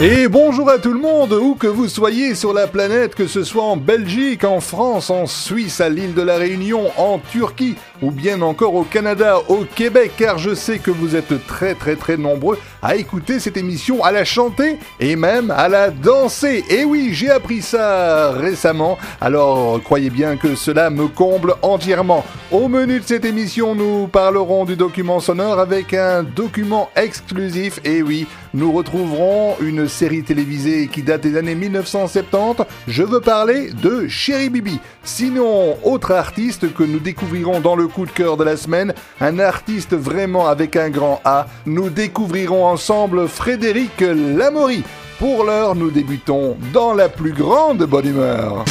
Et 0.00 0.28
bonjour 0.28 0.70
à 0.70 0.78
tout 0.78 0.92
le 0.92 1.00
monde, 1.00 1.32
où 1.32 1.56
que 1.56 1.66
vous 1.66 1.88
soyez 1.88 2.36
sur 2.36 2.52
la 2.52 2.68
planète, 2.68 3.16
que 3.16 3.26
ce 3.26 3.42
soit 3.42 3.64
en 3.64 3.76
Belgique, 3.76 4.44
en 4.44 4.60
France, 4.60 5.10
en 5.10 5.26
Suisse, 5.26 5.80
à 5.80 5.88
l'île 5.88 6.14
de 6.14 6.22
la 6.22 6.36
Réunion, 6.36 6.92
en 6.96 7.18
Turquie, 7.18 7.74
ou 8.02 8.10
bien 8.10 8.42
encore 8.42 8.74
au 8.74 8.84
Canada, 8.84 9.38
au 9.48 9.64
Québec, 9.64 10.12
car 10.16 10.38
je 10.38 10.54
sais 10.54 10.78
que 10.78 10.90
vous 10.90 11.16
êtes 11.16 11.46
très 11.46 11.74
très 11.74 11.96
très 11.96 12.16
nombreux 12.16 12.58
à 12.82 12.96
écouter 12.96 13.40
cette 13.40 13.56
émission, 13.56 14.04
à 14.04 14.12
la 14.12 14.24
chanter 14.24 14.78
et 15.00 15.16
même 15.16 15.50
à 15.50 15.68
la 15.68 15.90
danser. 15.90 16.64
Et 16.70 16.84
oui, 16.84 17.10
j'ai 17.12 17.30
appris 17.30 17.62
ça 17.62 18.32
récemment, 18.32 18.98
alors 19.20 19.82
croyez 19.82 20.10
bien 20.10 20.36
que 20.36 20.54
cela 20.54 20.90
me 20.90 21.08
comble 21.08 21.54
entièrement. 21.62 22.24
Au 22.50 22.68
menu 22.68 23.00
de 23.00 23.04
cette 23.04 23.24
émission, 23.24 23.74
nous 23.74 24.06
parlerons 24.06 24.64
du 24.64 24.76
document 24.76 25.20
sonore 25.20 25.58
avec 25.58 25.92
un 25.92 26.22
document 26.22 26.88
exclusif. 26.96 27.80
Et 27.84 28.02
oui, 28.02 28.26
nous 28.54 28.72
retrouverons 28.72 29.56
une 29.60 29.88
série 29.88 30.22
télévisée 30.22 30.88
qui 30.88 31.02
date 31.02 31.22
des 31.22 31.36
années 31.36 31.54
1970. 31.54 32.64
Je 32.86 33.02
veux 33.02 33.20
parler 33.20 33.70
de 33.70 34.08
Chéri 34.08 34.48
Bibi. 34.48 34.80
Sinon, 35.02 35.76
autre 35.82 36.12
artiste 36.12 36.72
que 36.72 36.82
nous 36.82 37.00
découvrirons 37.00 37.60
dans 37.60 37.76
le 37.76 37.87
coup 37.88 38.06
de 38.06 38.10
cœur 38.10 38.36
de 38.36 38.44
la 38.44 38.56
semaine, 38.56 38.94
un 39.20 39.38
artiste 39.38 39.94
vraiment 39.94 40.46
avec 40.46 40.76
un 40.76 40.90
grand 40.90 41.20
A, 41.24 41.46
nous 41.66 41.90
découvrirons 41.90 42.66
ensemble 42.66 43.28
Frédéric 43.28 44.00
Lamory. 44.00 44.84
Pour 45.18 45.44
l'heure, 45.44 45.74
nous 45.74 45.90
débutons 45.90 46.56
dans 46.72 46.94
la 46.94 47.08
plus 47.08 47.32
grande 47.32 47.82
bonne 47.84 48.06
humeur. 48.06 48.64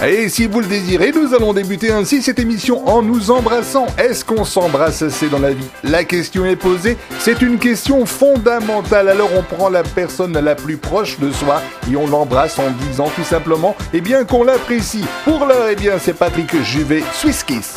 Et 0.00 0.28
si 0.28 0.46
vous 0.46 0.60
le 0.60 0.66
désirez, 0.66 1.10
nous 1.10 1.34
allons 1.34 1.52
débuter 1.52 1.90
ainsi 1.90 2.22
cette 2.22 2.38
émission 2.38 2.88
en 2.88 3.02
nous 3.02 3.32
embrassant. 3.32 3.86
Est-ce 3.98 4.24
qu'on 4.24 4.44
s'embrasse 4.44 5.02
assez 5.02 5.28
dans 5.28 5.40
la 5.40 5.50
vie? 5.50 5.66
La 5.82 6.04
question 6.04 6.44
est 6.44 6.54
posée, 6.54 6.96
c'est 7.18 7.42
une 7.42 7.58
question 7.58 8.06
fondamentale. 8.06 9.08
Alors 9.08 9.30
on 9.36 9.42
prend 9.42 9.68
la 9.68 9.82
personne 9.82 10.38
la 10.38 10.54
plus 10.54 10.76
proche 10.76 11.18
de 11.18 11.32
soi 11.32 11.60
et 11.90 11.96
on 11.96 12.06
l'embrasse 12.06 12.60
en 12.60 12.70
disant 12.88 13.10
tout 13.16 13.24
simplement, 13.24 13.74
eh 13.92 14.00
bien 14.00 14.24
qu'on 14.24 14.44
l'apprécie. 14.44 15.04
Pour 15.24 15.46
l'heure, 15.46 15.66
eh 15.68 15.76
bien 15.76 15.94
c'est 15.98 16.14
Patrick 16.14 16.62
Juvet, 16.62 17.02
Swiss 17.12 17.42
Kiss. 17.42 17.74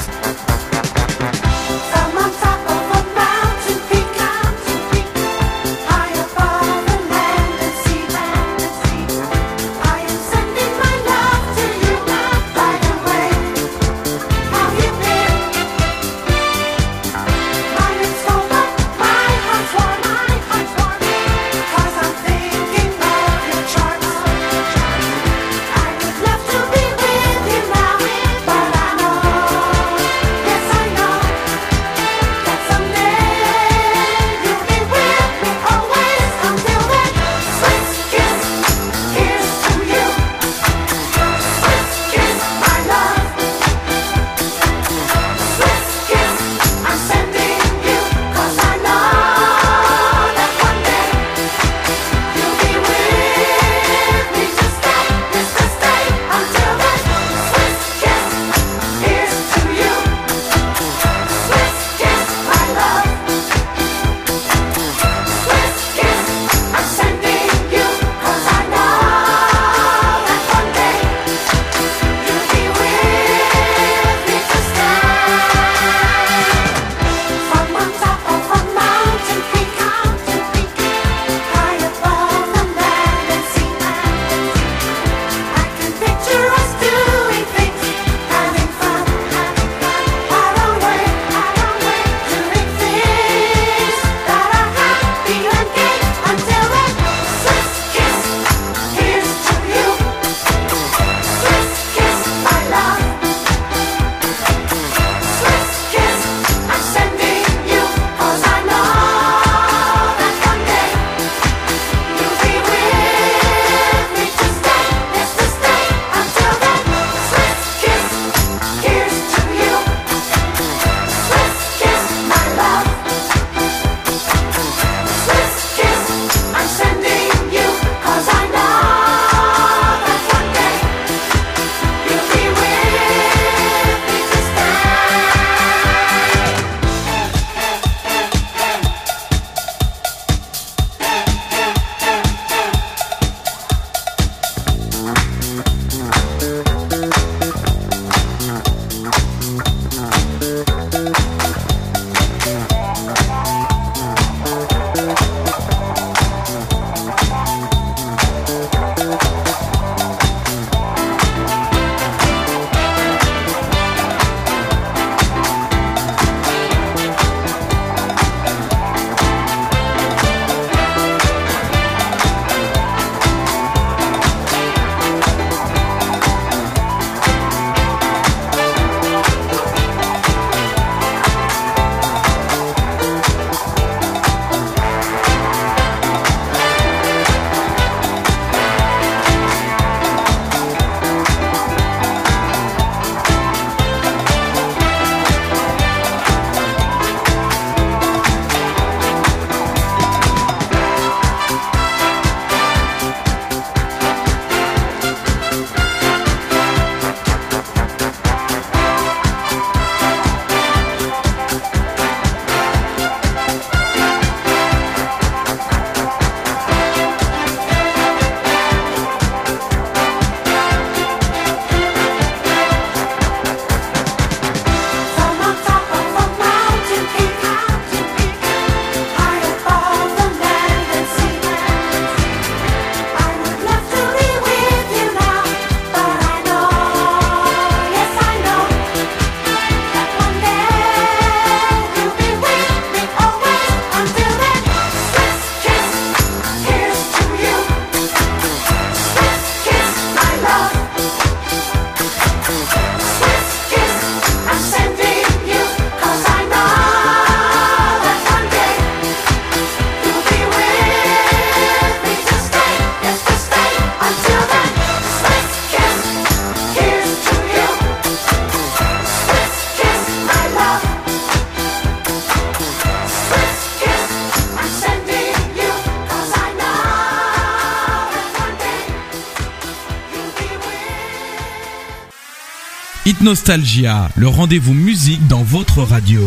Nostalgia, 283.31 284.10
le 284.18 284.28
rendez-vous 284.28 284.74
musique 284.74 285.25
dans 285.30 285.42
votre 285.42 285.83
radio. 285.83 286.19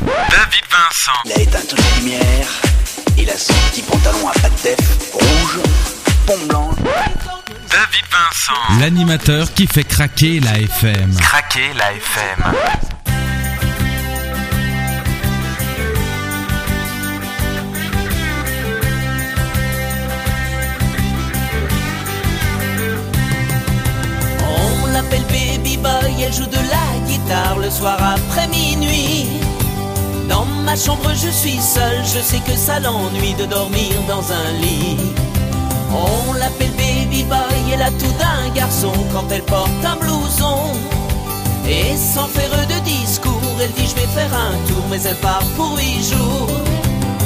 David 0.00 0.64
Vincent. 0.68 1.12
Il 1.26 1.32
a 1.32 1.40
éteint 1.42 1.60
toutes 1.70 1.78
les 1.78 2.00
lumières. 2.00 2.48
Il 3.16 3.30
a 3.30 3.38
son 3.38 3.52
petit 3.70 3.82
pantalon 3.82 4.28
à 4.28 4.32
pattes 4.40 4.60
def, 4.64 5.12
rouge, 5.12 5.60
pompe 6.26 6.48
blanche. 6.48 6.74
David 7.70 8.04
Vincent. 8.10 8.80
L'animateur 8.80 9.54
qui 9.54 9.68
fait 9.68 9.84
craquer 9.84 10.40
la 10.40 10.58
FM. 10.58 11.14
Craquer 11.20 11.70
la 11.78 11.92
FM. 11.92 12.52
Elle 26.22 26.32
joue 26.32 26.46
de 26.46 26.56
la 26.56 27.06
guitare 27.06 27.58
le 27.58 27.70
soir 27.70 27.98
après 28.00 28.46
minuit. 28.48 29.28
Dans 30.28 30.44
ma 30.64 30.76
chambre, 30.76 31.10
je 31.14 31.28
suis 31.28 31.60
seul, 31.60 31.96
je 32.04 32.20
sais 32.20 32.40
que 32.40 32.56
ça 32.56 32.78
l'ennuie 32.80 33.34
de 33.34 33.44
dormir 33.44 33.92
dans 34.08 34.24
un 34.32 34.52
lit. 34.60 34.96
On 35.92 36.32
l'appelle 36.34 36.70
Baby 36.70 37.24
Boy, 37.24 37.72
elle 37.72 37.82
a 37.82 37.90
tout 37.90 38.14
d'un 38.18 38.54
garçon 38.54 38.92
quand 39.12 39.24
elle 39.30 39.42
porte 39.42 39.84
un 39.84 39.96
blouson. 39.96 40.58
Et 41.68 41.96
sans 41.96 42.26
faire 42.28 42.66
de 42.66 42.78
discours, 42.84 43.40
elle 43.60 43.72
dit 43.72 43.88
je 43.88 43.94
vais 44.00 44.08
faire 44.08 44.32
un 44.34 44.52
tour, 44.68 44.84
mais 44.90 45.02
elle 45.02 45.16
part 45.16 45.44
pour 45.56 45.76
huit 45.76 46.02
jours. 46.02 46.48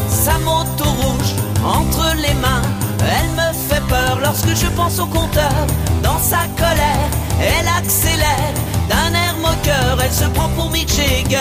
Sa 0.09 0.39
moto 0.39 0.85
rouge 0.85 1.35
entre 1.65 2.15
les 2.17 2.35
mains, 2.35 2.63
elle 3.01 3.31
me 3.33 3.53
fait 3.69 3.83
peur 3.89 4.19
lorsque 4.23 4.55
je 4.55 4.67
pense 4.69 4.99
au 4.99 5.07
compteur. 5.07 5.67
Dans 6.03 6.19
sa 6.19 6.47
colère, 6.57 7.11
elle 10.07 10.13
se 10.13 10.25
prend 10.27 10.49
pour 10.51 10.71
Mick 10.71 10.89
Jagger. 10.89 11.37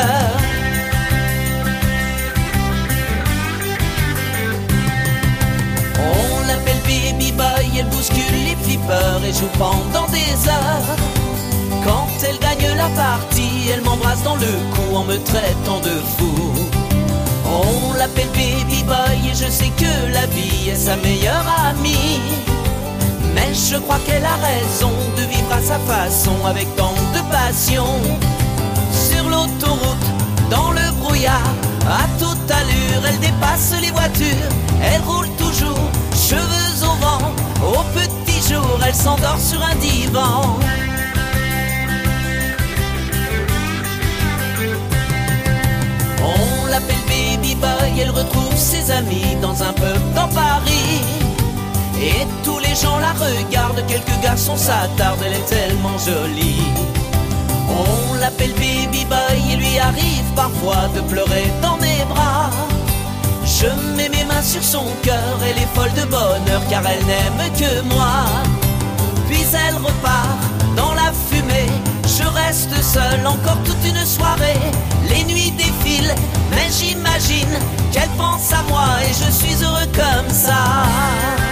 On 6.00 6.48
l'appelle 6.48 6.82
Baby 6.88 7.32
Boy, 7.34 7.80
elle 7.80 7.86
bouscule 7.88 8.44
les 8.44 8.56
flippers 8.64 9.22
et 9.24 9.34
joue 9.34 9.52
pendant 9.60 10.08
des 10.08 10.50
heures. 10.50 10.96
Quand 11.84 12.08
elle 12.28 12.40
gagne 12.40 12.76
la 12.76 12.90
partie, 12.90 13.70
elle 13.72 13.82
m'embrasse 13.82 14.24
dans 14.24 14.36
le 14.36 14.54
cou 14.74 14.96
en 14.96 15.04
me 15.04 15.18
traitant 15.18 15.80
de 15.82 15.96
fou. 16.18 16.34
On 17.46 17.94
l'appelle 17.94 18.30
Baby 18.30 18.84
Boy 18.84 19.30
et 19.30 19.36
je 19.36 19.50
sais 19.50 19.72
que 19.78 20.12
la 20.12 20.26
vie 20.28 20.70
est 20.70 20.76
sa 20.88 20.96
meilleure 20.96 21.46
amie. 21.68 22.20
Mais 23.36 23.54
je 23.54 23.78
crois 23.78 24.00
qu'elle 24.08 24.26
a 24.26 24.38
raison 24.38 24.92
de 25.18 25.22
vivre 25.22 25.54
à 25.54 25.62
sa 25.62 25.78
façon 25.80 26.46
avec 26.48 26.74
tant 26.76 26.96
de 27.14 27.22
passion. 27.32 27.86
L'autoroute, 29.36 30.08
dans 30.50 30.72
le 30.72 30.92
brouillard, 31.02 31.56
à 31.86 32.08
toute 32.18 32.50
allure, 32.50 33.06
elle 33.06 33.20
dépasse 33.20 33.74
les 33.82 33.92
voitures. 33.92 34.50
Elle 34.82 35.02
roule 35.02 35.28
toujours, 35.38 35.90
cheveux 36.14 36.84
au 36.84 36.96
vent. 37.04 37.34
Au 37.62 37.84
petit 37.94 38.54
jour, 38.54 38.80
elle 38.88 38.94
s'endort 38.94 39.38
sur 39.38 39.62
un 39.62 39.76
divan. 39.76 40.58
On 46.24 46.66
l'appelle 46.68 46.96
Baby 47.10 47.56
Boy, 47.56 48.00
elle 48.00 48.12
retrouve 48.12 48.56
ses 48.56 48.90
amis 48.90 49.36
dans 49.42 49.62
un 49.62 49.74
pub 49.74 50.14
dans 50.16 50.30
Paris. 50.30 51.02
Et 52.00 52.26
tous 52.46 52.60
les 52.60 52.74
gens 52.74 53.00
la 53.00 53.12
regardent, 53.12 53.86
quelques 53.86 54.18
garçons 54.24 54.56
s'attardent, 54.56 55.24
elle 55.26 55.34
est 55.34 55.46
tellement 55.46 55.98
jolie. 55.98 56.72
On 57.70 58.14
l'appelle 58.16 58.54
Baby 58.54 59.06
Boy, 59.06 59.54
et 59.54 59.56
lui 59.56 59.80
arrive 59.80 60.26
parfois 60.36 60.90
de 60.96 61.02
pleurer 61.02 61.52
dans 61.62 61.78
mes 61.78 62.04
bras. 62.10 62.50
Je 63.46 63.68
mets 63.96 64.10
mes 64.10 64.26
mains 64.26 64.42
sur 64.42 64.64
son 64.64 64.86
cœur, 65.04 65.40
elle 65.48 65.58
est 65.62 65.76
folle 65.76 65.94
de 65.94 66.06
bonheur 66.10 66.62
car 66.70 66.82
elle 66.88 67.06
n'aime 67.06 67.52
que 67.58 67.82
moi. 67.94 68.26
Puis 69.28 69.46
elle 69.54 69.76
repart 69.76 70.40
dans 70.76 70.94
la 70.94 71.12
fumée. 71.30 71.72
Je 72.18 72.24
reste 72.24 72.82
seul 72.82 73.26
encore 73.26 73.62
toute 73.64 73.84
une 73.86 74.06
soirée. 74.06 74.60
Les 75.10 75.24
nuits 75.24 75.52
défilent, 75.52 76.16
mais 76.52 76.70
j'imagine 76.72 77.60
qu'elle 77.92 78.10
pense 78.18 78.52
à 78.54 78.62
moi 78.70 78.86
et 79.04 79.14
je 79.14 79.32
suis 79.32 79.64
heureux 79.64 79.88
comme 79.94 80.30
ça. 80.30 81.45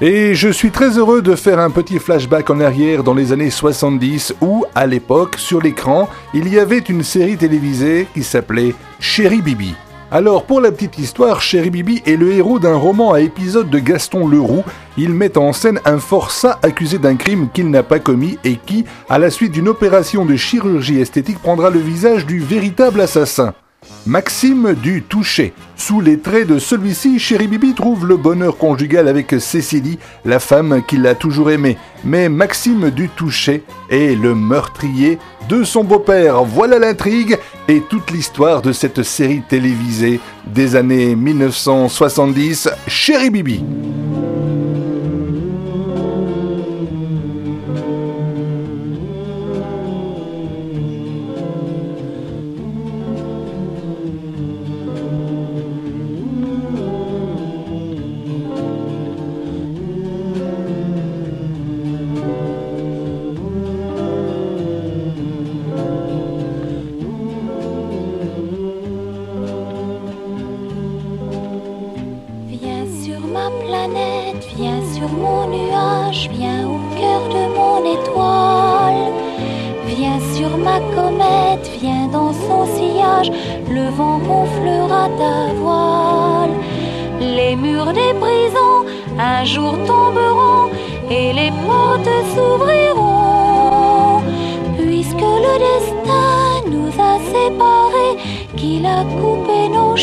Et 0.00 0.36
je 0.36 0.48
suis 0.48 0.70
très 0.70 0.96
heureux 0.96 1.22
de 1.22 1.34
faire 1.34 1.58
un 1.58 1.70
petit 1.70 1.98
flashback 1.98 2.50
en 2.50 2.60
arrière 2.60 3.02
dans 3.02 3.14
les 3.14 3.32
années 3.32 3.50
70 3.50 4.36
où, 4.40 4.64
à 4.76 4.86
l'époque, 4.86 5.34
sur 5.38 5.60
l'écran, 5.60 6.08
il 6.32 6.48
y 6.48 6.60
avait 6.60 6.78
une 6.78 7.02
série 7.02 7.36
télévisée 7.36 8.06
qui 8.14 8.22
s'appelait 8.22 8.76
Chéri 9.00 9.42
Bibi. 9.42 9.74
Alors, 10.12 10.44
pour 10.44 10.60
la 10.60 10.70
petite 10.70 11.00
histoire, 11.00 11.42
Chéri 11.42 11.70
Bibi 11.70 12.00
est 12.06 12.14
le 12.14 12.30
héros 12.30 12.60
d'un 12.60 12.76
roman 12.76 13.12
à 13.12 13.20
épisode 13.20 13.70
de 13.70 13.80
Gaston 13.80 14.28
Leroux. 14.28 14.62
Il 14.96 15.10
met 15.10 15.36
en 15.36 15.52
scène 15.52 15.80
un 15.84 15.98
forçat 15.98 16.60
accusé 16.62 16.98
d'un 16.98 17.16
crime 17.16 17.48
qu'il 17.52 17.68
n'a 17.68 17.82
pas 17.82 17.98
commis 17.98 18.38
et 18.44 18.54
qui, 18.54 18.84
à 19.08 19.18
la 19.18 19.30
suite 19.30 19.50
d'une 19.50 19.68
opération 19.68 20.24
de 20.24 20.36
chirurgie 20.36 21.00
esthétique, 21.00 21.42
prendra 21.42 21.70
le 21.70 21.80
visage 21.80 22.24
du 22.24 22.38
véritable 22.38 23.00
assassin. 23.00 23.52
Maxime 24.06 24.74
du 24.74 25.02
Toucher. 25.02 25.52
Sous 25.76 26.00
les 26.00 26.18
traits 26.18 26.48
de 26.48 26.58
celui-ci, 26.58 27.18
Chéri 27.18 27.46
Bibi 27.46 27.74
trouve 27.74 28.06
le 28.06 28.16
bonheur 28.16 28.56
conjugal 28.56 29.06
avec 29.06 29.34
Cécilie, 29.38 29.98
la 30.24 30.38
femme 30.38 30.82
qu'il 30.86 31.06
a 31.06 31.14
toujours 31.14 31.50
aimée. 31.50 31.76
Mais 32.04 32.28
Maxime 32.28 32.90
du 32.90 33.08
Toucher 33.10 33.64
est 33.90 34.14
le 34.14 34.34
meurtrier 34.34 35.18
de 35.48 35.62
son 35.62 35.84
beau-père. 35.84 36.44
Voilà 36.44 36.78
l'intrigue 36.78 37.38
et 37.68 37.82
toute 37.82 38.10
l'histoire 38.10 38.62
de 38.62 38.72
cette 38.72 39.02
série 39.02 39.42
télévisée 39.46 40.20
des 40.46 40.74
années 40.74 41.14
1970, 41.14 42.70
Chéri 42.86 43.30
Bibi. 43.30 43.62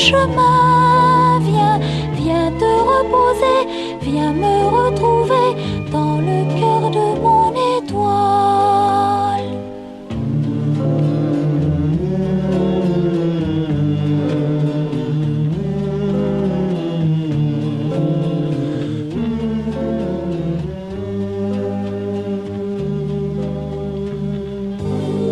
Chemins, 0.10 1.40
viens, 1.42 1.80
viens 2.14 2.52
te 2.60 2.72
reposer, 2.92 3.62
viens 4.02 4.34
me 4.34 4.56
retrouver 4.78 5.48
dans 5.92 6.18
le 6.28 6.38
cœur 6.60 6.84
de 6.98 7.08
mon 7.24 7.48
étoile. 7.78 8.06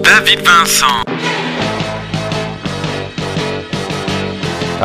David 0.04 0.40
Vincent. 0.40 1.13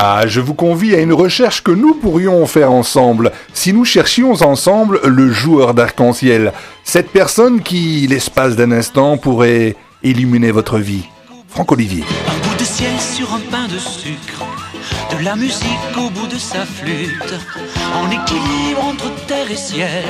Ah, 0.00 0.28
je 0.28 0.40
vous 0.40 0.54
convie 0.54 0.94
à 0.94 1.00
une 1.00 1.12
recherche 1.12 1.64
que 1.64 1.72
nous 1.72 1.92
pourrions 1.92 2.46
faire 2.46 2.70
ensemble, 2.70 3.32
si 3.52 3.72
nous 3.72 3.84
cherchions 3.84 4.30
ensemble 4.30 5.00
le 5.04 5.32
joueur 5.32 5.74
d'arc-en-ciel, 5.74 6.52
cette 6.84 7.10
personne 7.10 7.62
qui, 7.62 8.06
l'espace 8.06 8.54
d'un 8.54 8.70
instant, 8.70 9.16
pourrait 9.16 9.74
illuminer 10.04 10.52
votre 10.52 10.78
vie. 10.78 11.02
Franck 11.48 11.72
Olivier. 11.72 12.04
Un 12.28 12.48
bout 12.48 12.54
de 12.56 12.62
ciel 12.62 12.92
sur 13.00 13.34
un 13.34 13.40
pain 13.50 13.66
de 13.66 13.76
sucre, 13.76 14.46
de 15.18 15.24
la 15.24 15.34
musique 15.34 15.66
au 15.96 16.10
bout 16.10 16.28
de 16.28 16.38
sa 16.38 16.64
flûte, 16.64 17.34
en 17.92 18.08
équilibre 18.08 18.84
entre 18.84 19.12
terre 19.26 19.50
et 19.50 19.56
ciel, 19.56 20.04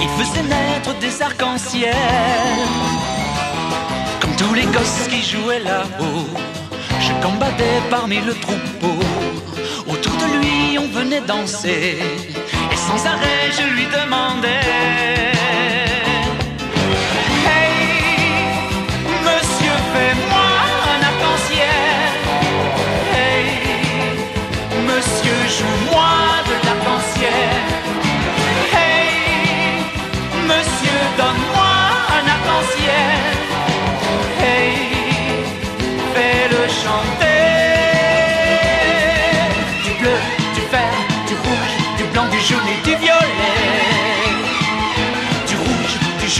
il 0.00 0.08
faisait 0.24 0.48
naître 0.48 0.98
des 0.98 1.20
arcs-en-ciel, 1.20 1.94
comme 4.18 4.34
tous 4.36 4.54
les 4.54 4.64
gosses 4.64 5.08
qui 5.10 5.22
jouaient 5.22 5.60
là-haut. 5.60 6.49
Je 7.20 7.26
combattais 7.26 7.82
parmi 7.90 8.18
le 8.20 8.34
troupeau. 8.34 8.98
Autour 9.86 10.12
de 10.12 10.38
lui, 10.38 10.78
on 10.78 10.88
venait 10.88 11.20
danser. 11.20 11.98
Et 12.72 12.76
sans 12.76 13.06
arrêt, 13.06 13.50
je 13.52 13.74
lui 13.74 13.84
demandais 13.86 15.29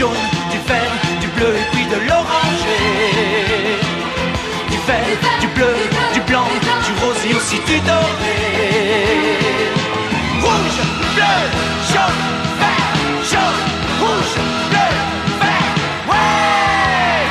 du 0.09 0.57
vert, 0.67 0.97
du 1.19 1.27
bleu 1.27 1.53
et 1.55 1.67
puis 1.71 1.85
de 1.85 1.97
l'oranger. 2.07 3.77
Du 4.71 4.77
vert, 4.87 5.17
du 5.39 5.47
bleu, 5.47 5.75
du 6.13 6.21
blanc, 6.21 6.47
du 6.85 6.91
rose 7.01 7.23
et 7.29 7.35
aussi 7.35 7.59
du 7.67 7.79
doré. 7.81 8.39
Rouge, 10.41 10.79
bleu, 11.13 11.37
jaune, 11.91 12.21
vert, 12.59 12.93
jaune, 13.31 13.61
rouge, 14.01 14.35
bleu, 14.71 14.91
vert, 15.39 15.75
ouais! 16.09 17.25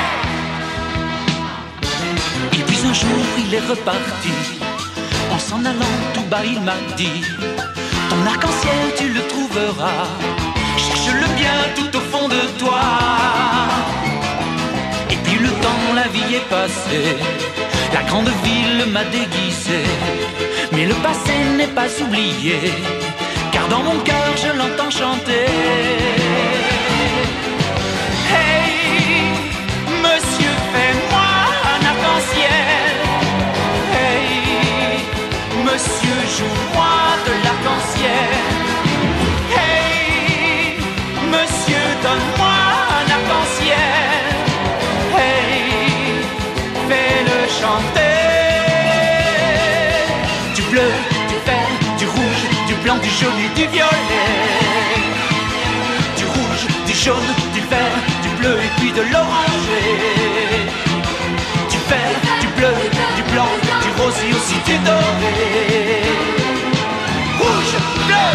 Et 2.52 2.62
puis 2.62 2.78
un 2.88 2.94
jour 2.94 3.24
il 3.38 3.52
est 3.52 3.66
reparti 3.68 4.34
En 5.32 5.38
s'en 5.38 5.64
allant 5.64 5.96
tout 6.14 6.26
bas 6.30 6.44
il 6.44 6.60
m'a 6.60 6.76
dit 6.96 7.24
Ton 8.08 8.26
arc-en-ciel 8.26 8.94
tu 8.96 9.08
le 9.08 9.22
trouveras 9.26 10.06
Cherche-le 11.10 11.34
bien 11.34 11.58
tout 11.74 11.96
au 11.96 12.00
fond 12.00 12.28
de 12.28 12.40
toi. 12.58 12.80
Et 15.10 15.16
puis 15.24 15.38
le 15.38 15.48
temps, 15.48 15.94
la 15.94 16.06
vie 16.08 16.34
est 16.36 16.48
passée. 16.48 17.16
La 17.92 18.02
grande 18.02 18.30
ville 18.44 18.86
m'a 18.92 19.04
déguisé. 19.04 19.82
Mais 20.72 20.86
le 20.86 20.94
passé 20.94 21.32
n'est 21.56 21.74
pas 21.78 21.88
oublié. 22.00 22.60
Car 23.50 23.66
dans 23.68 23.82
mon 23.82 23.98
cœur 24.00 24.36
je 24.36 24.56
l'entends 24.56 24.90
chanter. 24.90 25.46
Hey, 28.32 29.32
monsieur, 30.04 30.54
fais-moi 30.72 31.30
un 31.74 31.80
arc-en-ciel. 31.92 32.94
Hey, 33.96 35.00
monsieur, 35.64 36.18
joue-moi 36.36 36.94
de 37.26 37.32
l'arc-en-ciel. 37.44 38.59
Donne-moi 42.02 42.54
un 42.98 43.06
arc-en-ciel. 43.16 44.24
Hey, 45.16 46.24
fais-le 46.88 47.38
chanter. 47.60 48.18
Du 50.54 50.62
bleu, 50.70 50.88
du 51.30 51.36
vert, 51.46 51.74
du 51.98 52.06
rouge, 52.06 52.44
du 52.68 52.74
blanc, 52.82 52.98
du 52.98 53.10
jaune 53.10 53.38
et 53.46 53.52
du 53.58 53.66
violet 53.68 54.70
du 56.20 56.26
rouge, 56.26 56.64
du 56.86 56.92
jaune, 56.92 57.30
du 57.54 57.60
vert, 57.72 57.98
du 58.22 58.28
bleu 58.38 58.56
et 58.66 58.70
puis 58.78 58.92
de 58.92 59.02
l'oranger. 59.12 59.90
Du 61.72 61.78
vert, 61.88 62.18
du 62.40 62.48
bleu, 62.58 62.74
du 63.16 63.22
blanc, 63.32 63.52
du 63.84 63.90
rose 64.00 64.18
et 64.26 64.32
aussi 64.36 64.58
du 64.66 64.76
doré. 64.84 66.02
Rouge, 67.38 67.74
bleu, 68.06 68.28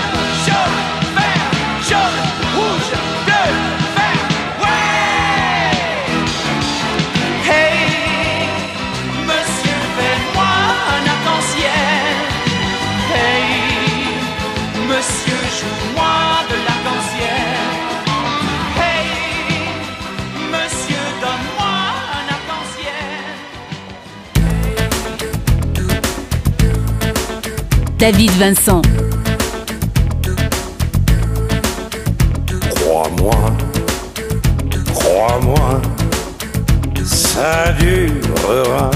David 27.98 28.32
Vincent. 28.32 28.82
Crois-moi, 32.76 33.36
crois-moi, 34.94 35.82
ça 37.06 37.72
durera. 37.80 38.92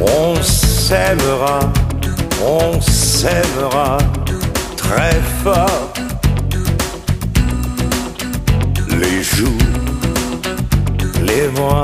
On 0.00 0.42
s'aimera, 0.42 1.60
on 2.42 2.80
s'aimera 2.80 3.98
très 4.76 5.20
fort. 5.44 5.92
Les 8.88 9.22
jours, 9.22 9.50
les 11.22 11.48
mois, 11.48 11.82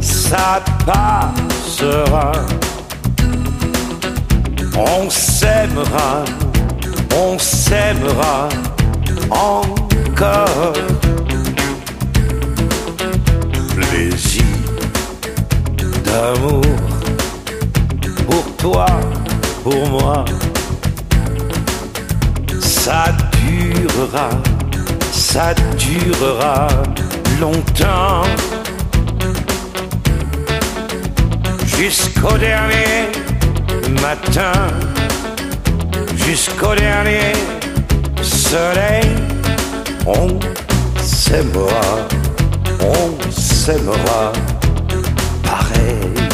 ça 0.00 0.62
passera. 0.86 2.32
On 4.78 5.10
s'aimera, 5.10 6.24
on 7.12 7.36
s'aimera 7.36 8.48
encore. 9.28 10.72
Plaisir 13.74 14.44
d'amour 16.04 16.62
pour 18.28 18.56
toi, 18.56 18.86
pour 19.64 19.88
moi. 19.88 20.24
Ça 22.60 23.06
durera, 23.42 24.30
ça 25.10 25.54
durera 25.76 26.68
longtemps. 27.40 28.22
Jusqu'au 31.66 32.38
dernier 32.38 33.27
matin, 34.02 34.52
jusqu'au 36.14 36.74
dernier 36.74 37.32
soleil, 38.22 39.06
on 40.06 40.38
s'aimera, 41.00 42.08
on 42.80 43.30
s'aimera 43.30 44.32
pareil. 45.42 46.27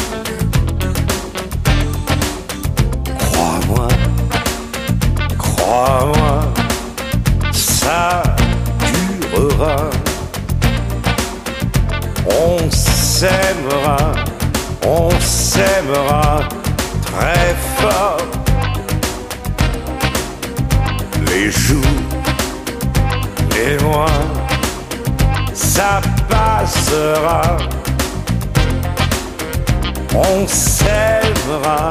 On 30.13 30.47
s'aimera, 30.47 31.89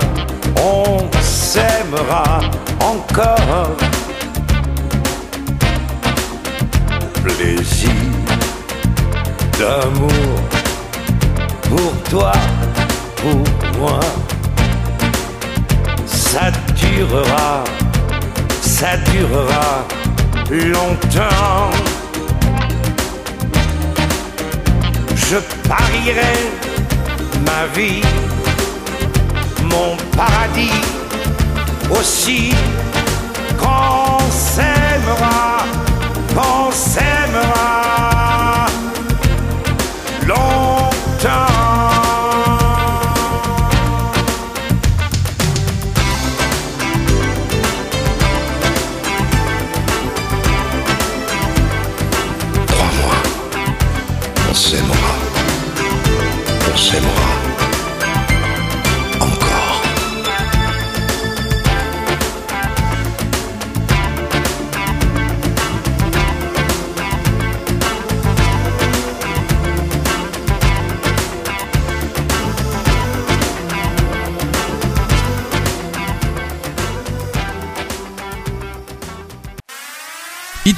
on 0.57 1.11
s'aimera 1.21 2.41
encore. 2.81 3.77
Plaisir 7.23 7.91
d'amour 9.59 10.41
pour 11.63 11.93
toi, 12.11 12.33
pour 13.17 13.79
moi. 13.79 14.01
Ça 16.07 16.51
durera, 16.77 17.65
ça 18.63 18.97
durera 19.13 19.85
longtemps. 20.51 21.74
Je 25.31 25.37
parierai 25.69 26.37
ma 27.47 27.67
vie, 27.75 28.03
mon 29.63 29.97
paradis 30.17 30.83
aussi, 31.91 32.55
qu'on 33.59 34.19
s'aimera, 34.31 35.65
qu'on 36.35 36.71
s'aimera 36.71 38.14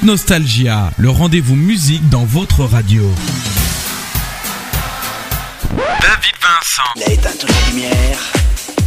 Nostalgia, 0.07 0.92
le 0.99 1.11
rendez-vous 1.11 1.57
musique 1.57 2.09
dans 2.11 2.25
votre 2.25 2.62
radio. 2.64 3.03
David 5.75 6.37
Vincent. 6.40 6.83
Il 6.95 7.03
a 7.03 7.11
éteint 7.11 7.31
toutes 7.40 7.51
les 7.51 7.73
lumières. 7.73 8.21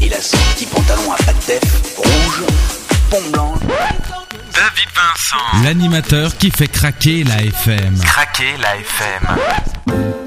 Il 0.01 0.13
a 0.13 0.21
son 0.21 0.37
petit 0.53 0.65
pantalon 0.65 1.11
à 1.11 1.17
pattes 1.17 1.45
def, 1.45 1.97
rouge, 1.97 2.43
pompe 3.09 3.31
blanche. 3.33 3.59
David 3.59 4.89
Vincent. 4.95 5.65
L'animateur 5.65 6.37
qui 6.37 6.51
fait 6.51 6.69
craquer 6.69 7.25
la 7.25 7.43
FM. 7.43 7.99
Craquer 7.99 8.55
la 8.61 8.77
FM. 8.77 10.18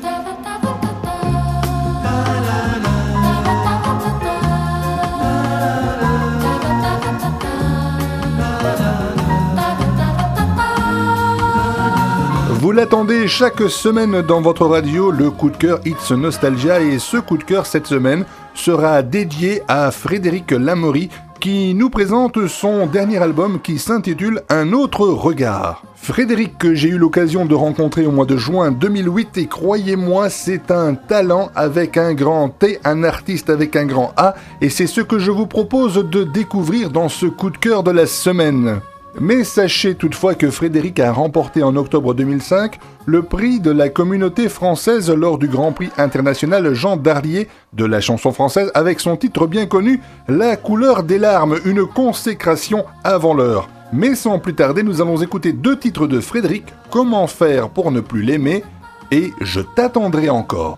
Vous 12.72 12.78
l'attendez 12.78 13.28
chaque 13.28 13.60
semaine 13.68 14.22
dans 14.22 14.40
votre 14.40 14.64
radio, 14.64 15.10
le 15.10 15.30
coup 15.30 15.50
de 15.50 15.58
cœur 15.58 15.80
It's 15.84 16.10
Nostalgia 16.10 16.80
et 16.80 16.98
ce 16.98 17.18
coup 17.18 17.36
de 17.36 17.44
cœur 17.44 17.66
cette 17.66 17.86
semaine 17.86 18.24
sera 18.54 19.02
dédié 19.02 19.60
à 19.68 19.90
Frédéric 19.90 20.52
Lamory 20.52 21.10
qui 21.38 21.74
nous 21.74 21.90
présente 21.90 22.46
son 22.46 22.86
dernier 22.86 23.18
album 23.18 23.60
qui 23.60 23.78
s'intitule 23.78 24.40
Un 24.48 24.72
autre 24.72 25.06
regard. 25.06 25.82
Frédéric 25.96 26.56
que 26.56 26.72
j'ai 26.72 26.88
eu 26.88 26.96
l'occasion 26.96 27.44
de 27.44 27.54
rencontrer 27.54 28.06
au 28.06 28.10
mois 28.10 28.24
de 28.24 28.38
juin 28.38 28.72
2008 28.72 29.36
et 29.36 29.46
croyez-moi 29.48 30.30
c'est 30.30 30.70
un 30.70 30.94
talent 30.94 31.50
avec 31.54 31.98
un 31.98 32.14
grand 32.14 32.48
T, 32.48 32.78
un 32.84 33.04
artiste 33.04 33.50
avec 33.50 33.76
un 33.76 33.84
grand 33.84 34.14
A 34.16 34.34
et 34.62 34.70
c'est 34.70 34.86
ce 34.86 35.02
que 35.02 35.18
je 35.18 35.30
vous 35.30 35.46
propose 35.46 35.96
de 35.96 36.24
découvrir 36.24 36.88
dans 36.88 37.10
ce 37.10 37.26
coup 37.26 37.50
de 37.50 37.58
cœur 37.58 37.82
de 37.82 37.90
la 37.90 38.06
semaine. 38.06 38.80
Mais 39.20 39.44
sachez 39.44 39.94
toutefois 39.94 40.34
que 40.34 40.50
Frédéric 40.50 40.98
a 40.98 41.12
remporté 41.12 41.62
en 41.62 41.76
octobre 41.76 42.14
2005 42.14 42.78
le 43.04 43.22
prix 43.22 43.60
de 43.60 43.70
la 43.70 43.88
communauté 43.88 44.48
française 44.48 45.10
lors 45.10 45.38
du 45.38 45.48
Grand 45.48 45.72
Prix 45.72 45.90
international 45.98 46.72
Jean 46.72 46.96
Darlier 46.96 47.48
de 47.72 47.84
la 47.84 48.00
chanson 48.00 48.32
française 48.32 48.70
avec 48.74 49.00
son 49.00 49.16
titre 49.16 49.46
bien 49.46 49.66
connu 49.66 50.00
La 50.28 50.56
couleur 50.56 51.02
des 51.02 51.18
larmes, 51.18 51.58
une 51.64 51.86
consécration 51.86 52.84
avant 53.04 53.34
l'heure. 53.34 53.68
Mais 53.92 54.14
sans 54.14 54.38
plus 54.38 54.54
tarder, 54.54 54.82
nous 54.82 55.02
allons 55.02 55.20
écouter 55.20 55.52
deux 55.52 55.78
titres 55.78 56.06
de 56.06 56.20
Frédéric, 56.20 56.64
Comment 56.90 57.26
faire 57.26 57.68
pour 57.68 57.90
ne 57.90 58.00
plus 58.00 58.22
l'aimer 58.22 58.64
et 59.10 59.32
Je 59.40 59.60
t'attendrai 59.60 60.30
encore. 60.30 60.76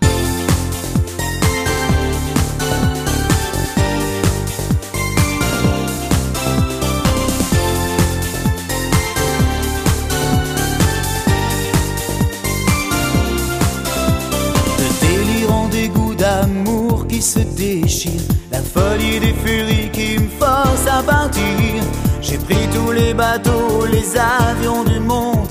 Qui 17.15 17.21
se 17.21 17.39
déchire, 17.39 18.21
la 18.51 18.59
folie 18.59 19.21
des 19.21 19.33
furies 19.41 19.89
qui 19.93 20.19
me 20.19 20.27
force 20.37 20.85
à 20.85 21.01
partir. 21.01 21.81
J'ai 22.21 22.37
pris 22.37 22.67
tous 22.73 22.91
les 22.91 23.13
bateaux, 23.13 23.85
les 23.89 24.05
avions 24.17 24.83
du 24.83 24.99
monde 24.99 25.47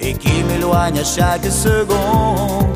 et 0.00 0.14
qui 0.14 0.42
m'éloignent 0.42 0.98
à 0.98 1.04
chaque 1.04 1.44
seconde. 1.44 2.66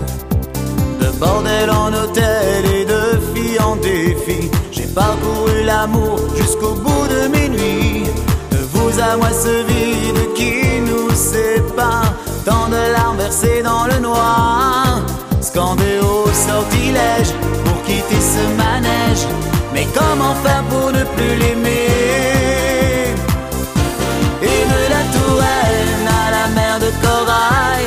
De 1.01 1.09
bordel 1.19 1.69
en 1.69 1.93
hôtel 1.93 2.65
et 2.77 2.85
de 2.85 3.03
fille 3.35 3.59
en 3.59 3.75
défi, 3.75 4.49
j'ai 4.71 4.87
parcouru 4.87 5.65
l'amour 5.65 6.21
jusqu'au 6.37 6.75
bout 6.75 7.07
de 7.15 7.27
mes 7.35 7.49
nuits. 7.49 8.05
De 8.53 8.59
vous 8.73 9.01
à 9.01 9.17
moi 9.17 9.31
ce 9.33 9.65
vide 9.67 10.33
qui 10.37 10.81
nous 10.89 11.11
sépare, 11.11 12.15
tant 12.45 12.69
de 12.69 12.93
larmes 12.93 13.17
versées 13.17 13.63
dans 13.65 13.87
le 13.87 13.99
noir. 13.99 15.03
Scandé 15.59 15.99
au 15.99 16.25
sortilège 16.33 17.33
pour 17.65 17.83
quitter 17.83 18.21
ce 18.21 18.45
manège. 18.57 19.27
Mais 19.75 19.89
comment 19.93 20.37
faire 20.45 20.63
pour 20.71 20.93
ne 20.93 21.03
plus 21.03 21.35
l'aimer? 21.37 21.89
Et 24.41 24.63
de 24.73 24.83
la 24.95 25.03
touraine 25.15 26.07
à 26.07 26.31
la 26.31 26.47
mer 26.55 26.79
de 26.79 26.91
corail, 27.05 27.87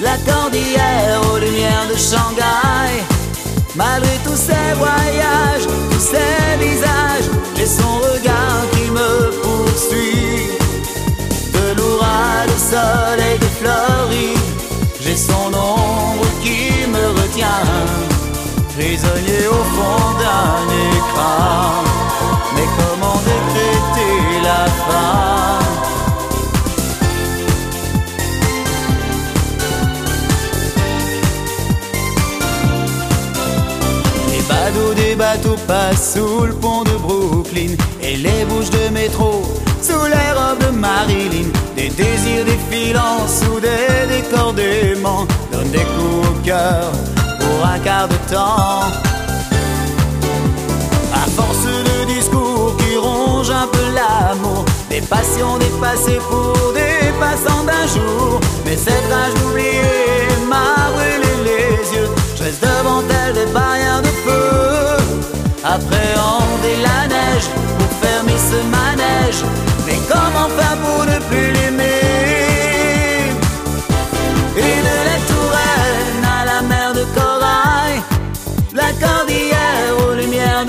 la 0.00 0.16
cordillère 0.32 1.20
aux 1.30 1.38
lumières 1.38 1.86
de 1.92 1.96
Shanghai. 1.96 3.04
Malgré 3.74 4.16
tous 4.24 4.40
ces 4.48 4.72
voyages, 4.78 5.66
tous 5.90 6.00
ces 6.00 6.56
visages, 6.64 6.95
prisonnier 18.76 19.46
au 19.48 19.64
fond 19.74 20.02
d'un 20.20 20.58
écran. 20.96 21.82
Mais 22.54 22.68
comment 22.78 23.18
décréter 23.24 24.42
la 24.42 24.64
fin? 24.84 25.58
Les 34.30 34.42
badauds 34.42 34.94
des 34.94 35.14
bateaux 35.14 35.56
passent 35.66 36.14
sous 36.14 36.44
le 36.44 36.52
pont 36.52 36.84
de 36.84 36.96
Brooklyn 36.98 37.72
et 38.02 38.16
les 38.16 38.44
bouches 38.44 38.70
de 38.70 38.92
métro 38.92 39.42
sous 39.80 40.04
les 40.04 40.30
robes 40.38 40.62
de 40.66 40.76
Marilyn. 40.76 41.48
Des 41.76 41.88
désirs 41.88 42.44
défilants 42.44 43.26
sous 43.26 43.58
des 43.60 44.06
décors 44.14 44.52
déments 44.52 45.26
donnent 45.50 45.70
des 45.70 45.86
coups 45.94 46.28
au 46.28 46.44
cœur 46.44 46.92
un 47.66 47.78
quart 47.78 48.08
de 48.08 48.16
temps. 48.32 48.82
À 51.12 51.24
force 51.36 51.66
de 51.88 52.04
discours 52.14 52.76
qui 52.78 52.96
rongent 52.96 53.50
un 53.50 53.66
peu 53.66 53.86
l'amour, 53.94 54.64
des 54.90 55.00
passions 55.00 55.58
dépassées 55.58 56.20
pour 56.30 56.72
des 56.72 57.12
passants 57.18 57.64
d'un 57.64 57.86
jour. 57.94 58.40
Mais 58.64 58.76
cette 58.76 59.06
rage 59.12 59.34
d'oublier 59.40 60.28
m'a 60.48 60.90
brûlé 60.94 61.32
les 61.50 61.96
yeux. 61.96 62.10
Je 62.36 62.44
reste 62.44 62.62
devant 62.62 63.02
elle 63.20 63.34
des 63.34 63.52
barrières 63.52 64.02
de 64.02 64.12
feu. 64.24 64.96
Appréhender 65.64 66.76
la 66.88 67.08
neige 67.08 67.48
pour 67.78 67.90
fermer 68.02 68.38
ce 68.50 68.58
manège. 68.76 69.42
Mais 69.86 69.98
comment 70.08 70.48
faire 70.56 70.76
pour 70.84 71.04
ne 71.04 71.18
plus 71.28 71.52
l'aimer? 71.52 72.05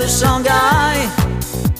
Shanghai. 0.08 1.06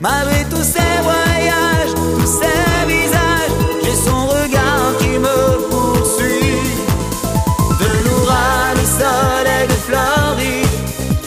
Malgré 0.01 0.45
tous 0.51 0.63
ses 0.63 0.95
voyages, 1.03 1.95
tous 1.95 2.27
ses 2.27 2.87
visages, 2.87 3.55
j'ai 3.83 3.95
son 3.95 4.27
regard 4.27 4.97
qui 5.01 5.19
me 5.19 5.69
poursuit. 5.71 6.61
De 7.81 7.89
Noura, 8.07 8.75
le 8.75 8.85
soleil 8.85 9.67
de 9.67 9.79
Floride, 9.87 10.69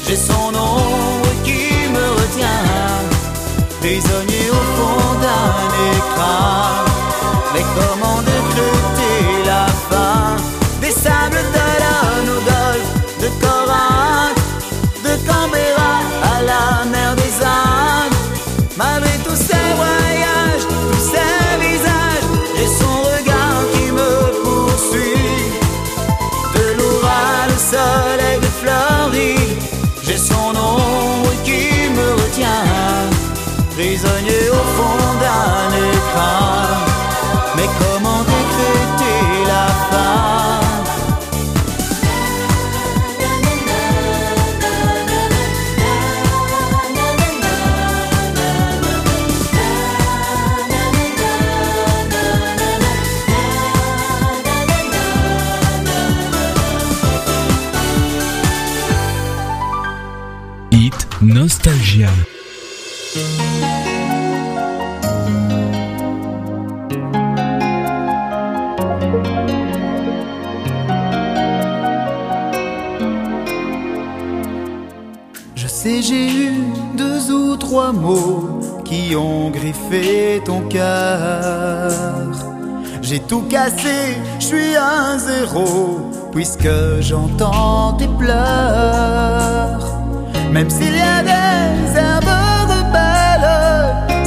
j'ai 0.08 0.16
son 0.16 0.54
ombre 0.54 1.30
qui 1.44 1.90
me 1.90 2.06
retient. 2.20 2.66
Prisonnier 3.80 4.50
au 4.52 4.64
fond 4.78 5.20
d'un 5.22 5.98
écran. 5.98 6.91
Tout 83.32 83.44
cassé, 83.44 84.18
je 84.42 84.46
suis 84.46 84.76
un 84.76 85.18
zéro, 85.18 86.12
puisque 86.34 86.68
j'entends 87.00 87.94
tes 87.94 88.10
pleurs. 88.20 89.86
Même 90.52 90.70
s'il 90.70 90.94
y 90.94 91.08
a 91.18 91.24
des 91.24 91.98
herbes 91.98 92.36
rebelles, 92.74 93.52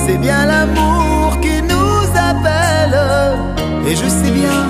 c'est 0.06 0.16
bien 0.16 0.46
l'amour 0.46 1.38
qui 1.42 1.60
nous 1.72 2.02
appelle. 2.30 2.98
Et 3.86 3.94
je 3.94 4.08
sais 4.08 4.30
bien, 4.30 4.60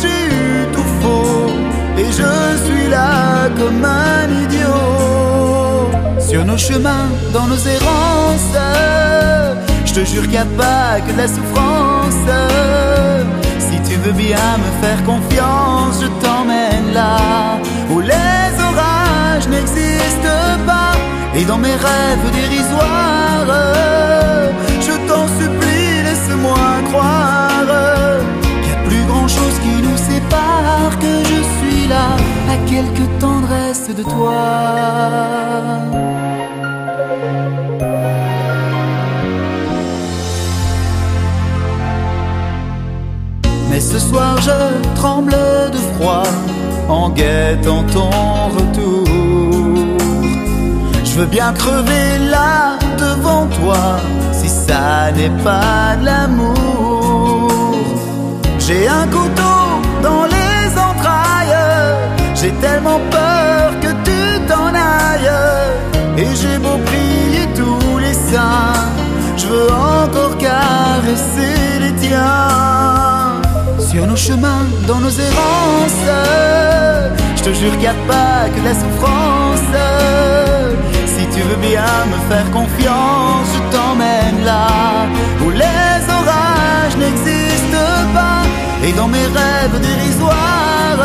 j'ai 0.00 0.20
eu 0.36 0.68
tout 0.72 0.90
faux, 1.00 1.50
et 1.98 2.06
je 2.20 2.32
suis 2.66 2.88
là 2.88 3.48
comme 3.58 3.84
un 3.84 4.28
idiot. 4.44 6.20
Sur 6.20 6.44
nos 6.44 6.58
chemins, 6.58 7.08
dans 7.32 7.48
nos 7.48 7.62
errances, 7.76 8.56
je 9.84 9.92
te 9.94 10.04
jure 10.04 10.22
qu'il 10.22 10.30
n'y 10.30 10.36
a 10.36 10.52
pas 10.56 11.00
que 11.04 11.10
de 11.10 11.16
la 11.16 11.26
souffrance. 11.26 12.99
Veux 14.02 14.12
bien 14.12 14.56
me 14.64 14.70
faire 14.82 15.04
confiance, 15.04 16.00
je 16.00 16.06
t'emmène 16.24 16.94
là 16.94 17.58
où 17.90 18.00
les 18.00 18.50
orages 18.68 19.46
n'existent 19.48 20.56
pas. 20.66 20.92
Et 21.34 21.44
dans 21.44 21.58
mes 21.58 21.74
rêves 21.74 22.30
dérisoires, 22.32 23.52
je 24.80 24.94
t'en 25.06 25.26
supplie, 25.38 26.02
laisse-moi 26.02 26.66
croire 26.90 27.66
qu'il 28.42 28.62
n'y 28.62 28.72
a 28.72 28.88
plus 28.88 29.04
grand 29.04 29.28
chose 29.28 29.56
qui 29.62 29.82
nous 29.86 29.98
sépare, 29.98 30.98
que 30.98 31.14
je 31.30 31.40
suis 31.58 31.86
là 31.86 32.16
à 32.48 32.56
quelques 32.70 33.18
tendresse 33.18 33.88
de 33.94 34.02
toi. 34.02 34.32
Ce 43.92 43.98
soir 43.98 44.36
je 44.40 44.94
tremble 44.94 45.34
de 45.72 45.78
froid 45.94 46.22
en 46.88 47.10
guettant 47.10 47.84
ton 47.92 48.10
retour. 48.56 49.06
Je 51.04 51.12
veux 51.18 51.26
bien 51.26 51.52
crever 51.52 52.08
là 52.30 52.78
devant 52.98 53.46
toi 53.58 53.82
si 54.32 54.48
ça 54.48 55.10
n'est 55.16 55.36
pas 55.42 55.96
de 56.00 56.04
l'amour. 56.04 57.50
J'ai 58.58 58.86
un 58.86 59.06
couteau 59.16 59.62
dans 60.02 60.24
les 60.36 60.62
entrailles, 60.88 61.58
j'ai 62.36 62.52
tellement 62.64 63.00
peur 63.10 63.72
que 63.82 63.90
tu 64.06 64.20
t'en 64.48 64.68
ailles. 64.68 65.32
Et 66.16 66.30
j'ai 66.40 66.58
beau 66.58 66.78
prier 66.86 67.46
tous 67.60 67.98
les 67.98 68.14
saints, 68.14 68.86
je 69.36 69.46
veux 69.46 69.72
encore 69.72 70.36
caresser 70.38 71.80
les 71.80 71.92
tiens. 71.94 72.99
Sur 73.90 74.06
nos 74.06 74.14
chemins, 74.14 74.66
dans 74.86 75.00
nos 75.00 75.10
errances, 75.10 76.06
je 77.34 77.42
te 77.42 77.52
jure 77.52 77.72
qu'il 77.72 77.80
n'y 77.80 77.86
a 77.88 78.00
pas 78.06 78.48
que 78.54 78.62
la 78.62 78.72
souffrance. 78.72 79.72
Si 81.06 81.26
tu 81.34 81.40
veux 81.42 81.56
bien 81.56 81.82
me 82.12 82.18
faire 82.30 82.48
confiance, 82.52 83.48
je 83.52 83.76
t'emmène 83.76 84.44
là 84.44 84.68
où 85.44 85.50
les 85.50 86.00
orages 86.08 86.96
n'existent 87.00 88.06
pas. 88.14 88.42
Et 88.86 88.92
dans 88.92 89.08
mes 89.08 89.26
rêves 89.38 89.80
dérisoires, 89.82 91.04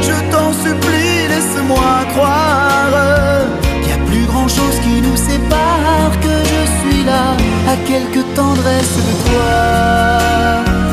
je 0.00 0.16
t'en 0.32 0.54
supplie, 0.54 1.28
laisse-moi 1.28 1.92
croire 2.14 2.94
qu'il 3.82 3.88
n'y 3.88 3.92
a 3.92 4.06
plus 4.06 4.24
grand 4.24 4.48
chose 4.48 4.76
qui 4.82 5.02
nous 5.02 5.16
sépare, 5.16 6.12
que 6.22 6.36
je 6.52 6.62
suis 6.80 7.04
là 7.04 7.36
à 7.68 7.76
quelques 7.86 8.24
tendresse 8.34 8.96
de 8.96 9.28
toi. 9.28 10.89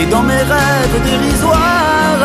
Et 0.00 0.06
dans 0.06 0.22
mes 0.22 0.42
rêves 0.54 1.02
dérisoires, 1.04 2.24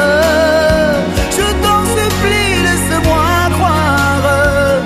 je 1.31 1.47
t'en 1.63 1.81
supplie, 1.95 2.53
laisse-moi 2.67 3.25
croire 3.57 4.25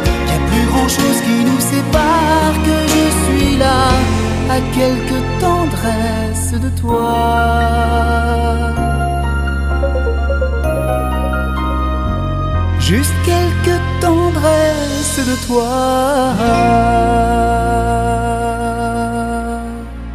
qu'il 0.05 0.23
n'y 0.25 0.31
a 0.31 0.41
plus 0.51 0.65
grand 0.71 0.87
chose 0.87 1.19
qui 1.25 1.37
nous 1.49 1.59
sépare, 1.59 2.53
que 2.65 2.77
je 2.93 3.05
suis 3.25 3.57
là 3.57 3.81
à 4.49 4.59
quelques 4.77 5.23
tendresse 5.41 6.53
de 6.53 6.69
toi. 6.79 7.57
Juste 12.87 13.13
quelques 13.25 13.81
tendresses 13.99 15.19
de 15.19 15.45
toi. 15.45 16.33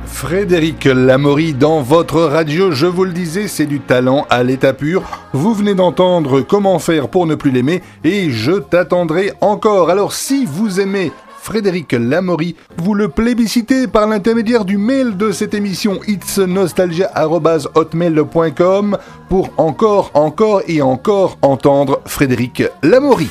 Frédéric 0.07 0.87
Lamory 0.87 1.53
dans 1.53 1.83
votre 1.83 2.23
radio, 2.23 2.71
je 2.71 2.87
vous 2.87 3.05
le 3.05 3.13
disais, 3.13 3.47
c'est 3.47 3.67
du 3.67 3.81
talent 3.81 4.27
à 4.31 4.43
l'état 4.43 4.73
pur. 4.73 5.03
Vous 5.35 5.53
venez 5.53 5.75
d'entendre 5.75 6.41
comment 6.41 6.79
faire 6.79 7.09
pour 7.09 7.27
ne 7.27 7.35
plus 7.35 7.51
l'aimer 7.51 7.83
et 8.05 8.31
je 8.31 8.53
t'attendrai 8.53 9.33
encore. 9.43 9.91
Alors 9.91 10.15
si 10.15 10.47
vous 10.47 10.81
aimez 10.81 11.13
Frédéric 11.43 11.93
Lamory, 11.93 12.57
vous 12.77 12.95
le 12.95 13.09
plébiscitez 13.09 13.89
par 13.89 14.07
l'intermédiaire 14.07 14.65
du 14.65 14.79
mail 14.79 15.17
de 15.17 15.33
cette 15.33 15.55
émission 15.55 15.99
itsnostalgia.hotmail.com 16.07 18.97
pour 19.29 19.51
encore, 19.57 20.13
encore 20.15 20.63
et 20.69 20.81
encore 20.83 21.39
entendre 21.43 22.01
Frédéric 22.07 22.63
Lamory. 22.85 23.29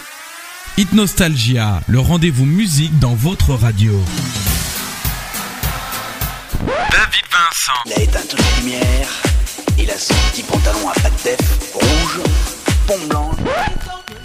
Hit 0.78 0.92
Nostalgia, 0.92 1.80
le 1.88 2.00
rendez-vous 2.00 2.46
musique 2.46 3.00
dans 3.00 3.14
votre 3.14 3.54
radio. 3.54 3.94
David 6.68 7.26
Vincent. 7.32 7.80
Il 7.86 7.94
a 7.94 8.02
éteint 8.02 8.20
toutes 8.30 8.40
les 8.40 8.62
lumières. 8.62 9.22
Il 9.80 9.90
a 9.90 9.98
son 9.98 10.16
petit 10.32 10.44
pantalon 10.44 10.90
à 10.90 10.94
pattes 11.00 11.24
def, 11.24 11.40
rouge, 11.74 12.20
pont 12.88 13.00
blanc. 13.10 13.32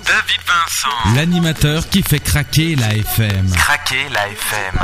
David 0.07 0.41
Vincent. 0.47 1.17
L'animateur 1.17 1.89
qui 1.89 2.01
fait 2.01 2.21
craquer 2.21 2.77
la 2.77 2.95
FM. 2.95 3.51
Craquer 3.57 4.07
la 4.13 4.29
FM. 4.29 4.79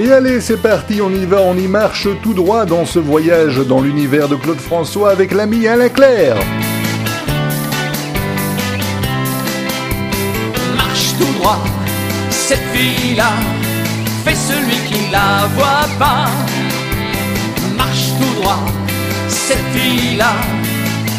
Et 0.00 0.12
allez, 0.12 0.40
c'est 0.40 0.62
parti, 0.62 1.00
on 1.02 1.10
y 1.10 1.26
va, 1.26 1.40
on 1.40 1.56
y 1.56 1.66
marche 1.66 2.06
tout 2.22 2.32
droit 2.32 2.64
dans 2.64 2.86
ce 2.86 3.00
voyage 3.00 3.56
dans 3.58 3.80
l'univers 3.80 4.28
de 4.28 4.36
Claude 4.36 4.60
François 4.60 5.10
avec 5.10 5.32
l'ami 5.32 5.66
Alain 5.66 5.88
Claire. 5.88 6.36
marche 10.76 11.14
tout 11.18 11.32
droit. 11.38 11.58
Cette 12.30 12.64
fille-là 12.72 13.32
fait 14.24 14.36
celui 14.36 14.76
qui 14.86 15.10
la 15.10 15.48
voit 15.56 15.88
pas. 15.98 16.26
Marche 17.76 18.10
tout 18.20 18.40
droit. 18.40 18.60
Cette 19.28 19.66
fille-là 19.74 20.34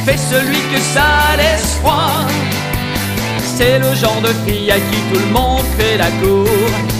fait 0.05 0.17
celui 0.17 0.61
que 0.71 0.79
ça 0.93 1.35
laisse 1.37 1.75
froid. 1.81 2.25
C'est 3.55 3.79
le 3.79 3.93
genre 3.95 4.21
de 4.21 4.33
fille 4.45 4.71
à 4.71 4.79
qui 4.79 4.99
tout 5.11 5.19
le 5.19 5.31
monde 5.31 5.65
fait 5.77 5.97
la 5.97 6.11
cour. 6.21 6.47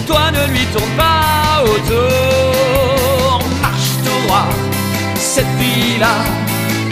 Toi 0.06 0.30
ne 0.32 0.52
lui 0.52 0.64
tourne 0.66 0.96
pas 0.96 1.62
autour. 1.64 3.40
Marche 3.60 3.92
tout 4.04 4.26
droit. 4.26 4.48
Cette 5.16 5.52
fille-là, 5.58 6.16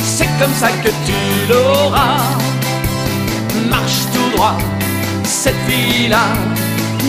c'est 0.03 0.31
comme 0.39 0.55
ça 0.55 0.69
que 0.83 0.91
tu 1.07 1.21
l'auras. 1.49 2.19
Marche 3.71 4.03
tout 4.13 4.37
droit 4.37 4.57
cette 5.43 5.59
fille-là, 5.69 6.29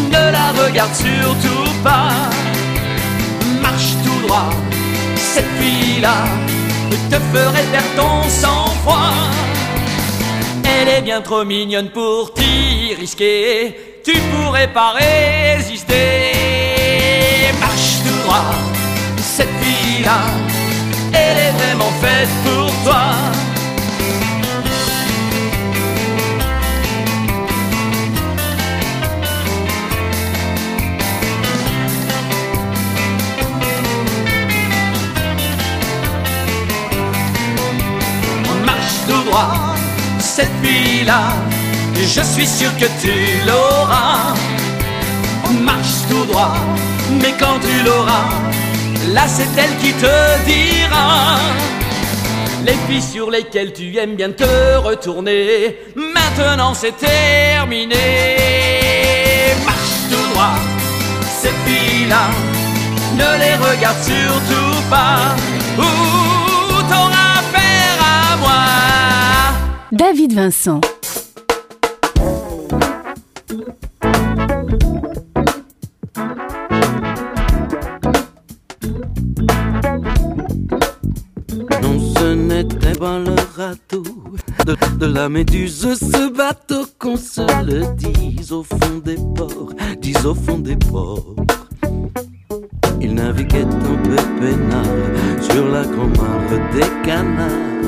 ne 0.09 0.31
la 0.31 0.51
regarde 0.63 0.95
surtout 0.95 1.69
pas. 1.83 2.09
Marche 3.61 3.93
tout 4.03 4.27
droit, 4.27 4.49
cette 5.15 5.51
fille-là 5.59 6.25
te 7.09 7.15
ferait 7.33 7.65
perdre 7.71 7.95
ton 7.95 8.29
sang-froid. 8.29 9.13
Elle 10.63 10.89
est 10.89 11.01
bien 11.01 11.21
trop 11.21 11.43
mignonne 11.43 11.89
pour 11.89 12.33
t'y 12.33 12.95
risquer, 12.99 13.99
tu 14.03 14.13
pourrais 14.31 14.67
pas 14.67 14.93
résister. 14.93 16.31
Marche 17.59 18.03
tout 18.03 18.27
droit, 18.27 18.53
cette 19.21 19.53
fille-là, 19.61 20.19
elle 21.13 21.37
est 21.37 21.51
vraiment 21.51 21.91
faite 22.01 22.29
pour 22.43 22.71
toi. 22.83 23.42
Cette 40.19 40.51
fille-là, 40.63 41.21
je 41.95 42.21
suis 42.21 42.47
sûr 42.47 42.69
que 42.77 42.85
tu 43.01 43.13
l'auras. 43.47 44.33
Marche 45.61 46.07
tout 46.09 46.25
droit, 46.25 46.55
mais 47.21 47.33
quand 47.39 47.59
tu 47.59 47.83
l'auras, 47.83 48.29
là 49.13 49.23
c'est 49.27 49.49
elle 49.57 49.75
qui 49.77 49.93
te 49.93 50.43
dira. 50.45 51.39
Les 52.65 52.77
filles 52.87 53.01
sur 53.01 53.29
lesquelles 53.29 53.73
tu 53.73 53.97
aimes 53.97 54.15
bien 54.15 54.31
te 54.31 54.77
retourner, 54.77 55.77
maintenant 55.95 56.73
c'est 56.73 56.97
terminé. 56.97 57.95
Marche 59.65 60.09
tout 60.09 60.33
droit, 60.33 60.55
ces 61.41 61.53
filles-là, 61.65 62.29
ne 63.15 63.39
les 63.39 63.55
regarde 63.55 63.97
surtout 64.03 64.81
pas. 64.89 65.35
David 69.93 70.33
Vincent. 70.33 70.81
Non, 81.79 81.99
ce 82.17 82.33
n'était 82.33 82.93
pas 82.93 83.19
le 83.19 83.35
radeau 83.55 84.03
de, 84.65 84.75
de 84.97 85.05
la 85.05 85.29
méduse, 85.29 85.93
ce 85.93 86.33
bateau 86.35 86.87
qu'on 86.97 87.15
se 87.15 87.41
le 87.63 87.85
dise 87.95 88.51
au 88.51 88.63
fond 88.63 88.97
des 89.05 89.19
ports, 89.35 89.73
dis 90.01 90.15
au 90.25 90.33
fond 90.33 90.57
des 90.57 90.75
ports. 90.75 91.35
Il 92.99 93.13
naviguait 93.13 93.61
un 93.61 93.97
peu 93.97 94.15
peinard 94.39 95.43
sur 95.51 95.67
la 95.67 95.83
grand-mare 95.83 96.49
des 96.73 97.07
canards 97.07 97.82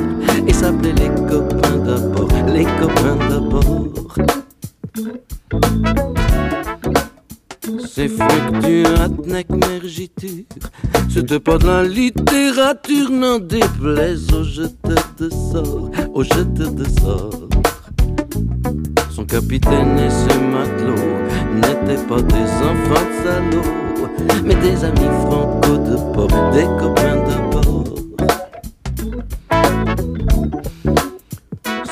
et 0.47 0.53
s'appelait 0.53 0.93
les 0.93 1.09
copains 1.27 1.77
d'abord, 1.77 2.29
les 2.47 2.65
copains 2.79 3.17
d'abord. 3.29 4.15
C'est 7.87 8.09
fructurat 8.09 9.07
nec 9.25 9.47
mergiture 9.49 10.43
C'était 11.09 11.39
pas 11.39 11.57
de 11.57 11.65
la 11.65 11.83
littérature 11.83 13.09
N'en 13.09 13.39
déplaise 13.39 14.31
aux 14.33 14.43
jeteurs 14.43 15.13
de 15.17 15.29
sorts 15.29 15.89
Aux 16.13 16.23
jeteurs 16.23 16.73
de 16.73 16.83
sorts 16.99 17.47
Son 19.09 19.25
capitaine 19.25 19.97
et 19.97 20.09
ses 20.09 20.39
matelots 20.39 21.21
N'étaient 21.55 22.03
pas 22.03 22.21
des 22.21 22.49
enfants 22.69 23.05
de 23.07 23.23
salauds 23.23 24.09
Mais 24.43 24.55
des 24.55 24.83
amis 24.83 25.11
franco 25.21 25.77
de 25.77 25.95
port 26.13 26.51
Des 26.51 26.65
copains 26.77 27.23
de 27.23 27.54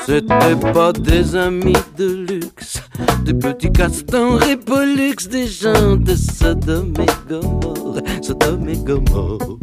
C'était 0.06 0.72
pas 0.72 0.92
des 0.92 1.34
amis 1.34 1.72
de 1.96 2.26
luxe, 2.28 2.82
des 3.24 3.32
petits 3.32 3.72
castans 3.72 4.38
et 4.40 4.56
pollux, 4.56 5.16
des 5.30 5.46
gens 5.46 5.96
de 5.96 6.14
Sodome 6.14 6.92
et 7.00 7.28
Gomorre, 7.28 7.96
Sodome 8.20 8.68
et 8.68 8.76
Gomorre. 8.76 9.58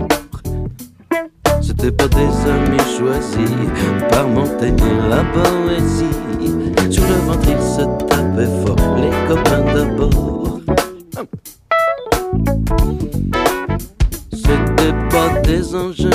C'était 1.61 1.91
pas 1.91 2.07
des 2.07 2.49
amis 2.49 2.79
choisis 2.97 3.51
par 4.09 4.27
Montaigne 4.27 4.77
la 5.09 5.23
poésie. 5.25 6.05
Sur 6.89 7.03
le 7.03 7.13
ventre 7.27 7.47
ils 7.47 7.61
se 7.61 7.83
tapaient 8.07 8.65
fort, 8.65 8.97
les 8.97 9.11
copains 9.27 9.65
d'abord. 9.73 10.59
C'était 14.33 14.93
pas 15.11 15.39
des 15.43 15.61
plus. 15.61 16.10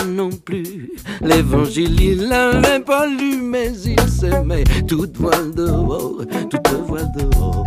L'évangile, 1.27 2.01
il 2.01 2.29
l'avait 2.29 2.79
pas 2.79 3.07
lu, 3.07 3.41
mais 3.43 3.73
il 3.85 4.01
s'aimait. 4.09 4.63
Toute 4.87 5.17
voile 5.17 5.53
dehors, 5.55 6.23
toute 6.49 6.69
voile 6.87 7.11
dehors. 7.19 7.65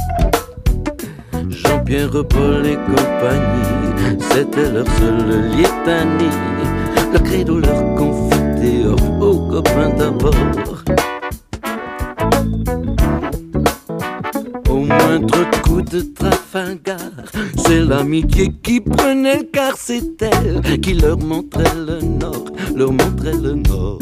Jean-Pierre 1.49 2.25
Paul 2.29 2.65
et 2.65 2.77
compagnie, 2.77 4.17
c'était 4.31 4.71
leur 4.71 4.85
seule 4.97 5.51
litanie. 5.57 6.31
Le 7.11 7.19
credo 7.19 7.59
leur 7.59 7.95
confitait 7.95 8.85
aux 9.19 9.49
copains 9.49 9.89
d'abord. 9.97 10.83
Au 14.69 14.75
moindre 14.75 15.49
coup 15.63 15.81
de 15.81 15.99
C'est 16.51 17.81
l'amitié 17.81 18.51
qui 18.63 18.81
prenait 18.81 19.45
quart, 19.45 19.75
c'est 19.77 20.19
elle 20.19 20.79
qui 20.81 20.95
leur 20.95 21.19
montrait 21.19 21.75
le 21.75 22.01
nord, 22.01 22.45
leur 22.75 22.91
montrait 22.91 23.37
le 23.39 23.53
nord. 23.53 23.99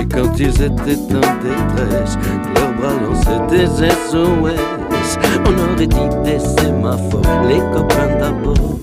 Et 0.00 0.06
quand 0.08 0.32
ils 0.38 0.62
étaient 0.62 0.96
en 1.14 1.28
détresse, 1.42 2.16
leurs 2.54 2.72
bras 2.72 2.94
lançaient 3.02 3.46
des 3.50 3.66
SOS, 3.66 5.18
on 5.44 5.74
aurait 5.74 5.86
dit 5.86 6.08
des 6.24 6.38
sémaphores, 6.38 7.42
les 7.46 7.60
copains 7.74 8.16
d'abord. 8.18 8.78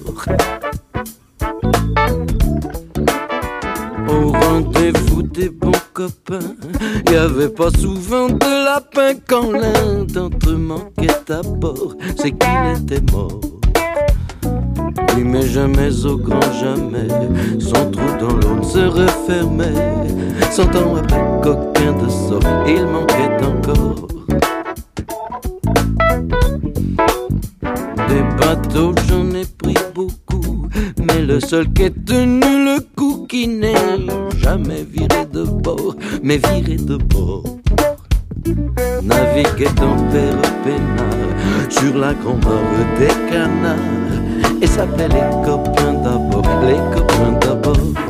Au 4.08 4.32
rendez-vous 4.32 5.23
des 5.23 5.49
bons 5.49 5.71
copains, 6.00 6.56
y 7.12 7.16
avait 7.16 7.50
pas 7.50 7.70
souvent 7.72 8.30
de 8.30 8.64
lapin 8.64 9.20
quand 9.28 9.52
l'un 9.52 10.06
d'entre 10.06 10.52
eux 10.52 10.56
manquait 10.56 11.30
à 11.30 11.42
bord, 11.42 11.94
c'est 12.16 12.32
qu'il 12.32 12.82
était 12.82 13.12
mort. 13.12 13.42
Oui, 15.18 15.24
mais 15.26 15.46
jamais 15.46 16.06
au 16.06 16.16
grand 16.16 16.40
jamais, 16.54 17.10
son 17.60 17.92
trou 17.92 18.08
dans 18.18 18.34
l'eau 18.34 18.56
ne 18.60 18.64
se 18.64 18.80
refermait. 18.80 19.74
Cent 20.52 20.74
ans 20.78 20.96
après 20.96 21.22
coquin 21.44 21.92
de 21.92 22.10
sort, 22.10 22.40
il 22.66 22.86
manquait 22.86 23.46
encore. 23.46 24.08
Des 28.08 28.24
bateaux, 28.40 28.94
j'en 29.10 29.30
ai 29.32 29.46
pris 29.46 29.76
beaucoup, 29.94 30.29
mais 31.02 31.22
le 31.22 31.40
seul 31.40 31.72
qui 31.74 31.84
est 31.84 32.06
tenu 32.06 32.66
le 32.66 32.80
coup 32.96 33.26
qui 33.28 33.48
n'est 33.48 33.74
jamais 34.38 34.84
viré 34.84 35.26
de 35.32 35.44
bord, 35.44 35.96
mais 36.24 36.38
viré 36.38 36.78
de 36.78 36.98
bord. 36.98 37.44
Naviguait 39.04 39.74
dans 39.76 39.98
père 40.12 40.42
peinard 40.64 41.70
sur 41.70 41.98
la 41.98 42.14
grand-mare 42.14 42.98
des 42.98 43.08
canards 43.30 43.78
et 44.62 44.68
s'appelait 44.68 45.08
les 45.08 45.46
copains 45.46 45.94
d'abord, 45.94 46.44
les 46.66 46.78
copains 46.96 47.38
d'abord. 47.42 48.09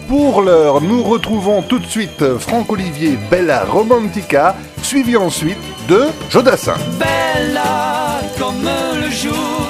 Pour 0.08 0.42
l'heure, 0.42 0.80
nous 0.80 1.04
retrouvons 1.04 1.62
tout 1.62 1.80
de 1.80 1.86
suite 1.86 2.38
Franck-Olivier 2.38 3.18
Bella 3.30 3.66
Romantica, 3.66 4.56
suivi 4.82 5.18
ensuite 5.18 5.58
de 5.90 6.06
Jodassin. 6.30 6.76
Bella 6.98 8.22
comme 8.40 8.70
le 9.02 9.10
jour, 9.10 9.68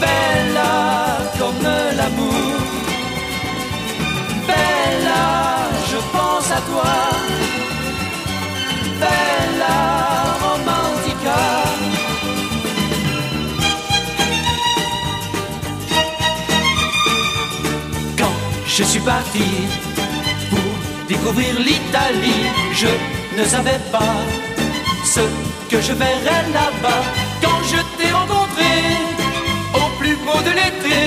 bella 0.00 1.18
comme 1.38 1.68
l'amour, 1.96 2.34
bella, 4.46 5.68
je 5.90 5.96
pense 6.16 6.50
à 6.50 6.60
toi, 6.70 6.94
Bella 8.98 10.05
parti 19.06 19.48
pour 20.50 21.06
découvrir 21.06 21.54
l'Italie, 21.60 22.42
je 22.72 22.90
ne 23.38 23.44
savais 23.44 23.80
pas 23.92 24.16
ce 25.04 25.20
que 25.70 25.80
je 25.80 25.92
verrais 25.92 26.44
là-bas. 26.58 27.04
Quand 27.40 27.60
je 27.72 27.80
t'ai 27.96 28.10
rencontré 28.10 28.74
au 29.74 29.86
plus 30.00 30.16
beau 30.26 30.40
de 30.48 30.52
l'été, 30.58 31.02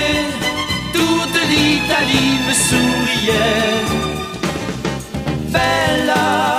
toute 0.93 1.39
l'Italie 1.51 2.35
me 2.47 2.53
souriait. 2.67 3.83
Bella 5.53 6.58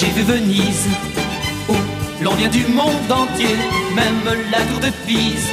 j'ai 0.00 0.06
vu 0.06 0.22
Venise, 0.22 0.88
où 1.68 1.74
l'on 2.20 2.34
vient 2.34 2.48
du 2.48 2.66
monde 2.66 3.10
entier, 3.10 3.56
même 3.94 4.24
la 4.50 4.60
tour 4.62 4.80
de 4.80 4.90
Pise 5.06 5.48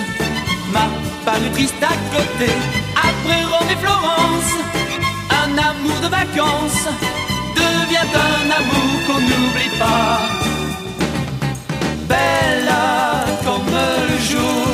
m'a 0.73 0.87
paru 1.23 1.47
triste 1.53 1.83
à 1.83 1.93
côté. 2.15 2.51
Après 2.95 3.43
Rome 3.43 3.69
et 3.69 3.79
Florence, 3.83 4.53
un 5.29 5.51
amour 5.69 5.97
de 6.01 6.07
vacances 6.07 6.87
devient 7.55 8.09
un 8.31 8.45
amour 8.59 8.93
qu'on 9.05 9.21
n'oublie 9.29 9.77
pas. 9.77 10.21
Bella 12.09 13.25
comme 13.45 13.71
le 14.09 14.17
jour, 14.31 14.65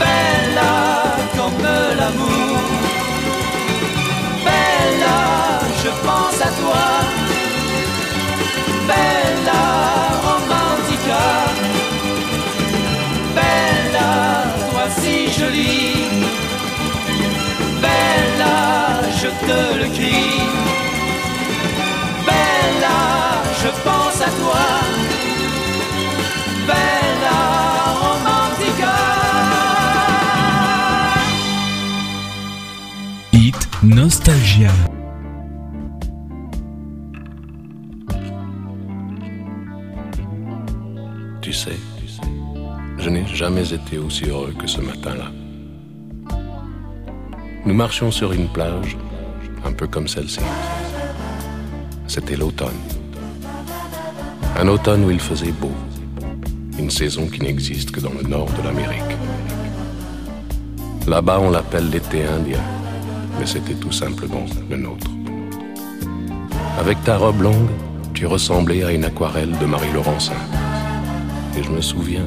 bella 0.00 1.16
comme 1.36 1.66
l'amour. 1.98 2.58
Bella, 4.46 5.60
je 5.82 5.90
pense 6.06 6.40
à 6.40 6.50
toi. 6.62 7.23
Bella 8.86 9.62
romantica. 10.26 11.22
Bella, 13.34 14.10
toi 14.70 14.88
si 15.00 15.28
jolie. 15.36 16.26
Bella, 17.80 19.00
je 19.20 19.28
te 19.46 19.60
le 19.80 19.88
crie. 19.96 20.40
Bella, 22.26 22.98
je 23.62 23.70
pense 23.86 24.20
à 24.20 24.30
toi. 24.40 24.66
Bella 26.66 27.38
romantica. 28.02 28.94
Hit 33.32 33.68
Nostalgia. 33.82 34.93
Jamais 43.44 43.74
été 43.74 43.98
aussi 43.98 44.24
heureux 44.24 44.54
que 44.58 44.66
ce 44.66 44.80
matin-là. 44.80 45.28
Nous 47.66 47.74
marchions 47.74 48.10
sur 48.10 48.32
une 48.32 48.48
plage, 48.48 48.96
un 49.66 49.72
peu 49.72 49.86
comme 49.86 50.08
celle-ci. 50.08 50.40
C'était 52.06 52.36
l'automne. 52.36 52.80
Un 54.56 54.66
automne 54.68 55.04
où 55.04 55.10
il 55.10 55.20
faisait 55.20 55.52
beau. 55.52 55.74
Une 56.78 56.88
saison 56.88 57.26
qui 57.26 57.42
n'existe 57.42 57.90
que 57.90 58.00
dans 58.00 58.14
le 58.14 58.22
nord 58.22 58.48
de 58.56 58.62
l'Amérique. 58.62 59.14
Là-bas, 61.06 61.38
on 61.38 61.50
l'appelle 61.50 61.90
l'été 61.90 62.24
indien, 62.24 62.64
mais 63.38 63.44
c'était 63.44 63.74
tout 63.74 63.92
simplement 63.92 64.46
le 64.70 64.76
nôtre. 64.78 65.10
Avec 66.78 66.96
ta 67.04 67.18
robe 67.18 67.42
longue, 67.42 67.72
tu 68.14 68.24
ressemblais 68.24 68.84
à 68.84 68.90
une 68.90 69.04
aquarelle 69.04 69.54
de 69.58 69.66
Marie 69.66 69.92
Laurencin. 69.92 70.40
Et 71.58 71.62
je 71.62 71.70
me 71.70 71.82
souviens, 71.82 72.26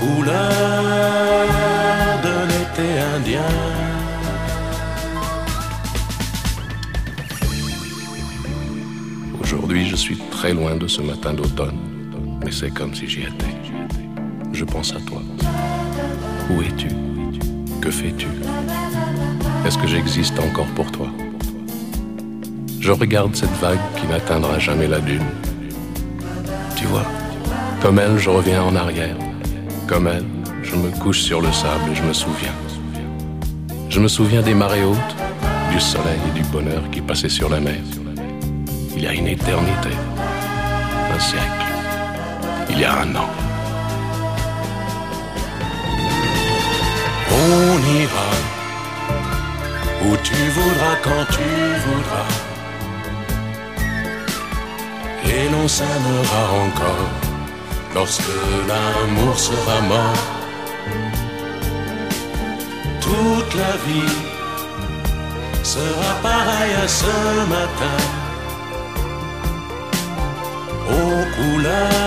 Aux 0.00 0.06
couleurs 0.06 1.46
de 2.22 2.34
l'été 2.48 3.00
indien. 3.16 3.40
Aujourd'hui, 9.40 9.88
je 9.88 9.96
suis 9.96 10.16
très 10.30 10.52
loin 10.52 10.76
de 10.76 10.86
ce 10.86 11.00
matin 11.02 11.34
d'automne, 11.34 11.78
mais 12.44 12.52
c'est 12.52 12.70
comme 12.70 12.94
si 12.94 13.08
j'y 13.08 13.22
étais. 13.22 13.56
Je 14.52 14.64
pense 14.64 14.92
à 14.94 15.00
toi. 15.00 15.22
Où 16.50 16.62
es-tu? 16.62 16.88
Que 17.80 17.90
fais-tu? 17.90 18.28
Est-ce 19.66 19.78
que 19.78 19.86
j'existe 19.86 20.38
encore 20.38 20.66
pour 20.74 20.90
toi? 20.92 21.08
Je 22.80 22.92
regarde 22.92 23.34
cette 23.34 23.56
vague 23.60 23.78
qui 23.96 24.06
n'atteindra 24.06 24.58
jamais 24.58 24.86
la 24.86 25.00
dune. 25.00 25.26
Tu 26.76 26.86
vois, 26.86 27.06
comme 27.82 27.98
elle, 27.98 28.18
je 28.18 28.30
reviens 28.30 28.62
en 28.62 28.76
arrière. 28.76 29.16
Comme 29.88 30.06
elle, 30.06 30.26
je 30.62 30.76
me 30.76 30.90
couche 31.00 31.22
sur 31.22 31.40
le 31.40 31.50
sable 31.50 31.90
et 31.90 31.94
je 31.94 32.02
me 32.02 32.12
souviens. 32.12 32.52
Je 33.88 34.00
me 34.00 34.08
souviens 34.08 34.42
des 34.42 34.52
marées 34.52 34.84
hautes, 34.84 35.16
du 35.72 35.80
soleil 35.80 36.20
et 36.28 36.38
du 36.38 36.44
bonheur 36.48 36.82
qui 36.92 37.00
passaient 37.00 37.30
sur 37.30 37.48
la 37.48 37.58
mer. 37.58 37.80
Il 38.94 39.02
y 39.02 39.06
a 39.06 39.14
une 39.14 39.26
éternité, 39.26 39.88
un 41.14 41.18
siècle, 41.18 41.72
il 42.68 42.80
y 42.80 42.84
a 42.84 43.00
un 43.00 43.16
an. 43.16 43.30
On 47.32 47.78
ira 48.02 48.30
où 50.04 50.16
tu 50.22 50.34
voudras 50.50 50.96
quand 51.02 51.24
tu 51.30 51.48
voudras. 51.86 52.28
Et 55.24 55.48
l'on 55.50 55.66
s'aimera 55.66 56.42
encore 56.66 57.27
lorsque 57.94 58.34
l'amour 58.68 59.38
sera 59.38 59.80
mort. 59.92 60.24
Toute 63.00 63.54
la 63.54 63.74
vie 63.86 64.16
sera 65.62 66.10
pareille 66.22 66.76
à 66.84 66.88
ce 66.88 67.14
matin. 67.54 67.98
Aux 70.98 71.24
couleurs 71.36 71.97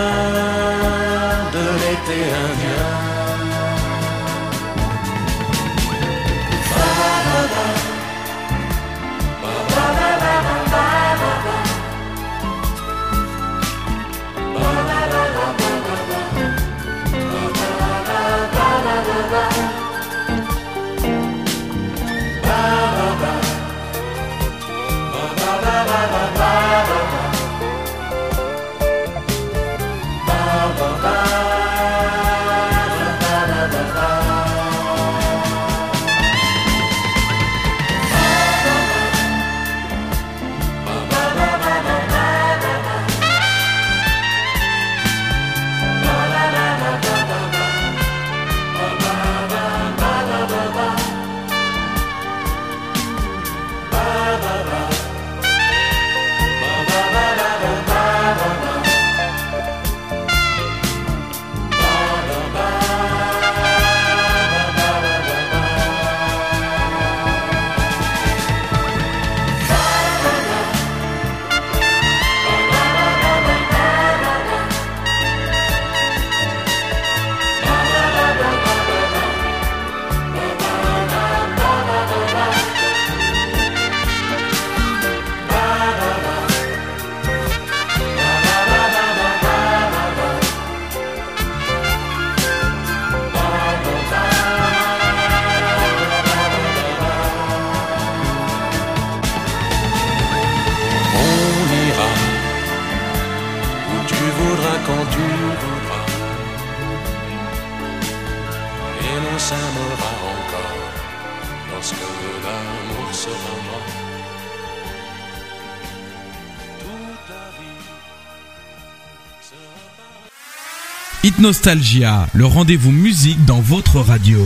Hit 121.23 121.39
Nostalgia, 121.39 122.27
le 122.34 122.45
rendez-vous 122.45 122.91
musique 122.91 123.45
dans 123.45 123.61
votre 123.61 123.99
radio. 123.99 124.45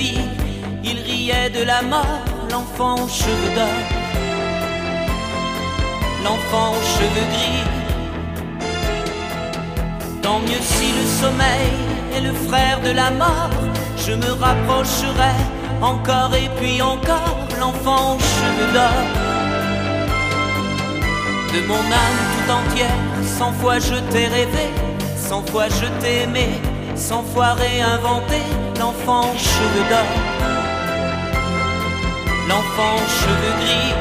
Il 0.00 0.98
riait 1.00 1.50
de 1.50 1.64
la 1.64 1.82
mort, 1.82 2.24
l'enfant 2.50 2.94
aux 2.94 3.08
cheveux 3.08 3.54
d'or. 3.54 3.78
L'enfant 6.24 6.72
aux 6.72 6.86
cheveux 6.96 7.28
gris, 7.32 7.78
Tant 10.22 10.40
mieux 10.40 10.60
si 10.60 10.88
le 10.98 11.06
sommeil 11.22 11.72
est 12.14 12.20
le 12.20 12.34
frère 12.48 12.80
de 12.80 12.90
la 12.90 13.10
mort. 13.10 13.50
Je 13.96 14.12
me 14.12 14.30
rapprocherai 14.32 15.36
encore 15.80 16.34
et 16.34 16.50
puis 16.58 16.82
encore 16.82 17.38
l'enfant 17.58 18.16
aux 18.16 18.20
cheveux 18.20 18.72
d'or. 18.74 19.04
De 21.54 21.66
mon 21.66 21.84
âme 22.04 22.20
tout 22.32 22.52
entière, 22.52 23.00
cent 23.38 23.52
fois 23.52 23.78
je 23.78 23.94
t'ai 24.10 24.26
rêvé, 24.26 24.68
cent 25.16 25.42
fois 25.46 25.68
je 25.68 25.86
t'ai 26.00 26.24
aimé, 26.24 26.48
cent 26.94 27.24
fois 27.32 27.54
réinventé 27.54 28.42
l'enfant 28.78 29.26
cheveux 29.36 29.86
d'or. 29.90 30.10
L'enfant 32.48 32.96
cheveux 33.20 33.54
gris. 33.62 33.94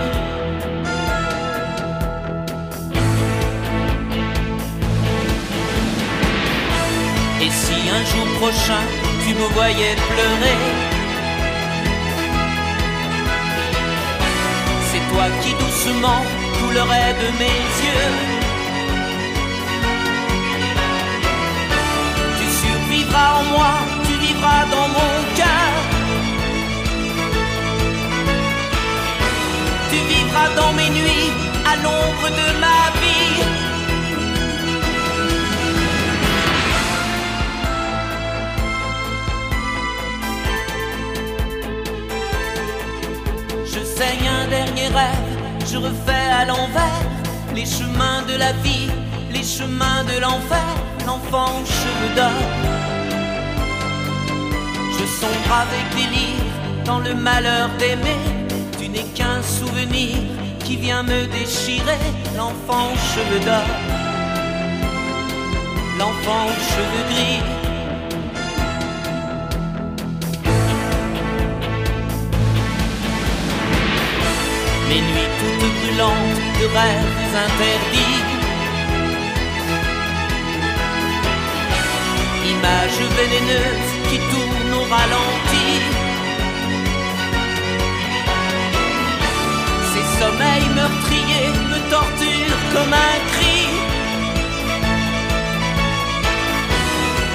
Et 7.41 7.51
si 7.51 7.78
un 7.97 8.03
jour 8.11 8.28
prochain 8.39 8.84
tu 9.23 9.34
me 9.34 9.47
voyais 9.53 9.95
pleurer, 10.09 10.59
c'est 14.89 15.03
toi 15.11 15.25
qui 15.41 15.51
doucement 15.53 16.21
coulerais 16.59 17.13
de 17.21 17.30
mes 17.41 17.59
yeux. 17.84 18.13
Tu 22.38 22.45
survivras 22.61 23.32
en 23.39 23.43
moi, 23.57 23.96
dans 24.71 24.87
mon 24.97 25.13
cœur. 25.39 25.71
Tu 29.89 29.97
vivras 30.11 30.49
dans 30.55 30.73
mes 30.73 30.89
nuits, 30.89 31.31
à 31.71 31.75
l'ombre 31.83 32.27
de 32.39 32.47
ma 32.63 32.81
vie. 33.01 33.37
Je 43.65 43.81
saigne 43.97 44.27
un 44.27 44.47
dernier 44.47 44.87
rêve, 44.87 45.31
je 45.71 45.77
refais 45.77 46.27
à 46.41 46.45
l'envers 46.45 47.07
les 47.55 47.65
chemins 47.65 48.21
de 48.27 48.35
la 48.37 48.53
vie, 48.63 48.89
les 49.31 49.43
chemins 49.43 50.03
de 50.03 50.19
l'enfer, 50.19 50.67
l'enfant 51.05 51.49
aux 51.59 51.65
cheveux 51.65 52.15
d'or. 52.15 52.96
Je 54.99 55.05
sombre 55.05 55.53
avec 55.53 55.85
délire 55.95 56.43
dans 56.83 56.99
le 56.99 57.13
malheur 57.13 57.69
d'aimer, 57.77 58.17
tu 58.79 58.89
n'es 58.89 59.05
qu'un 59.13 59.43
souvenir 59.43 60.15
qui 60.65 60.75
vient 60.75 61.03
me 61.03 61.27
déchirer, 61.27 62.03
l'enfant 62.35 62.91
aux 62.91 63.01
cheveux 63.13 63.45
d'or. 63.45 63.67
L'enfant 65.99 66.45
aux 66.47 66.61
cheveux 66.71 67.05
gris. 67.11 67.43
Mes 74.89 75.01
nuits 75.09 75.31
toutes 75.39 75.73
brûlantes 75.77 76.41
de 76.59 76.65
rêves 76.75 77.35
interdits. 77.45 78.23
Images 82.49 83.01
vénéneuses 83.17 83.96
qui 84.09 84.17
tournent 84.31 84.75
au 84.79 84.85
ralenti. 84.93 85.69
Ces 89.91 90.05
sommeils 90.19 90.69
meurtriers 90.79 91.53
me 91.71 91.79
torturent 91.89 92.63
comme 92.73 92.93
un 92.93 93.17
cri. 93.31 93.59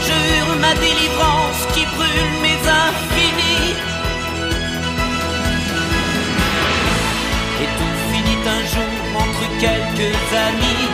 Je 0.06 0.16
hurle 0.30 0.58
ma 0.60 0.74
délivrance 0.74 1.60
qui 1.74 1.84
brûle 1.96 2.32
mes 2.44 2.60
infinis. 2.84 3.74
Et 7.62 7.68
tout 7.78 7.96
finit 8.10 8.42
un 8.56 8.62
jour 8.74 8.94
entre 9.24 9.44
quelques 9.64 10.18
amis. 10.48 10.88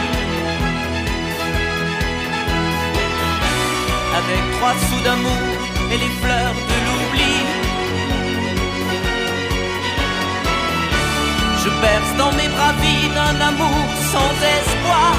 Avec 4.21 4.43
trois 4.59 4.75
sous 4.89 5.05
d'amour 5.05 5.58
et 5.93 5.99
les 6.05 6.13
fleurs 6.23 6.59
de 6.71 6.77
l'oubli. 6.85 7.35
Je 11.63 11.71
perce 11.85 12.13
dans 12.17 12.33
mes 12.33 12.49
bras 12.49 12.75
vides 12.83 13.21
un 13.31 13.41
amour 13.51 13.87
sans 14.13 14.33
espoir. 14.59 15.15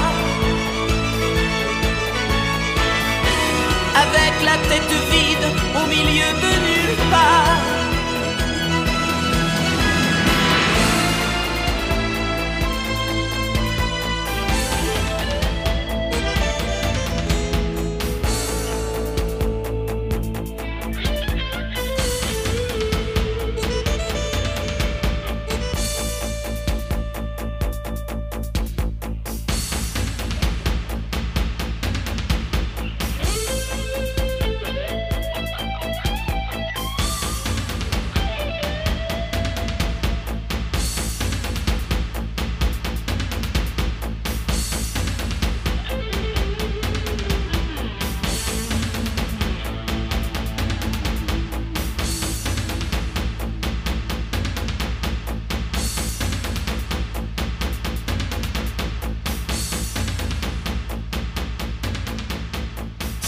Avec 4.04 4.34
la 4.48 4.56
tête 4.68 4.94
vide 5.12 5.46
au 5.80 5.86
milieu 5.94 6.30
de 6.44 6.52
nulle 6.66 6.96
part. 7.10 7.79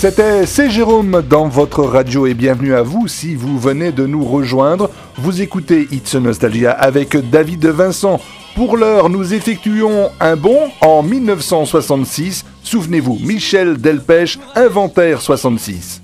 C'était 0.02 0.46
C'est 0.46 0.68
Jérôme 0.68 1.22
dans 1.30 1.46
votre 1.46 1.84
radio 1.84 2.26
et 2.26 2.34
bienvenue 2.34 2.74
à 2.74 2.82
vous 2.82 3.06
si 3.06 3.36
vous 3.36 3.56
venez 3.56 3.92
de 3.92 4.04
nous 4.04 4.24
rejoindre. 4.24 4.90
Vous 5.16 5.42
écoutez 5.42 5.86
It's 5.92 6.16
Nostalgia 6.16 6.72
avec 6.72 7.16
David 7.30 7.64
Vincent. 7.66 8.20
Pour 8.56 8.76
l'heure, 8.76 9.08
nous 9.10 9.32
effectuons 9.32 10.10
un 10.18 10.34
bond 10.34 10.72
en 10.80 11.04
1966. 11.04 12.44
Souvenez-vous, 12.64 13.20
Michel 13.22 13.76
Delpech, 13.76 14.40
Inventaire 14.56 15.20
66. 15.20 16.00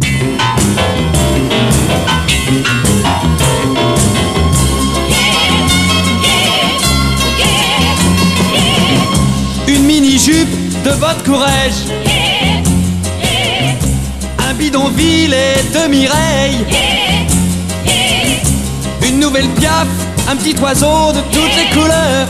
Une 9.67 9.83
mini 9.83 10.19
jupe 10.21 10.49
de 10.85 10.91
votre 10.91 11.25
courage. 11.25 11.98
Bidonville 14.69 15.33
et 15.33 15.63
de 15.73 15.89
Mireille. 15.89 16.59
Une 19.09 19.19
nouvelle 19.19 19.49
piaf, 19.59 19.87
un 20.29 20.37
petit 20.37 20.55
oiseau 20.61 21.11
de 21.15 21.21
toutes 21.33 21.57
les 21.57 21.71
couleurs. 21.75 22.29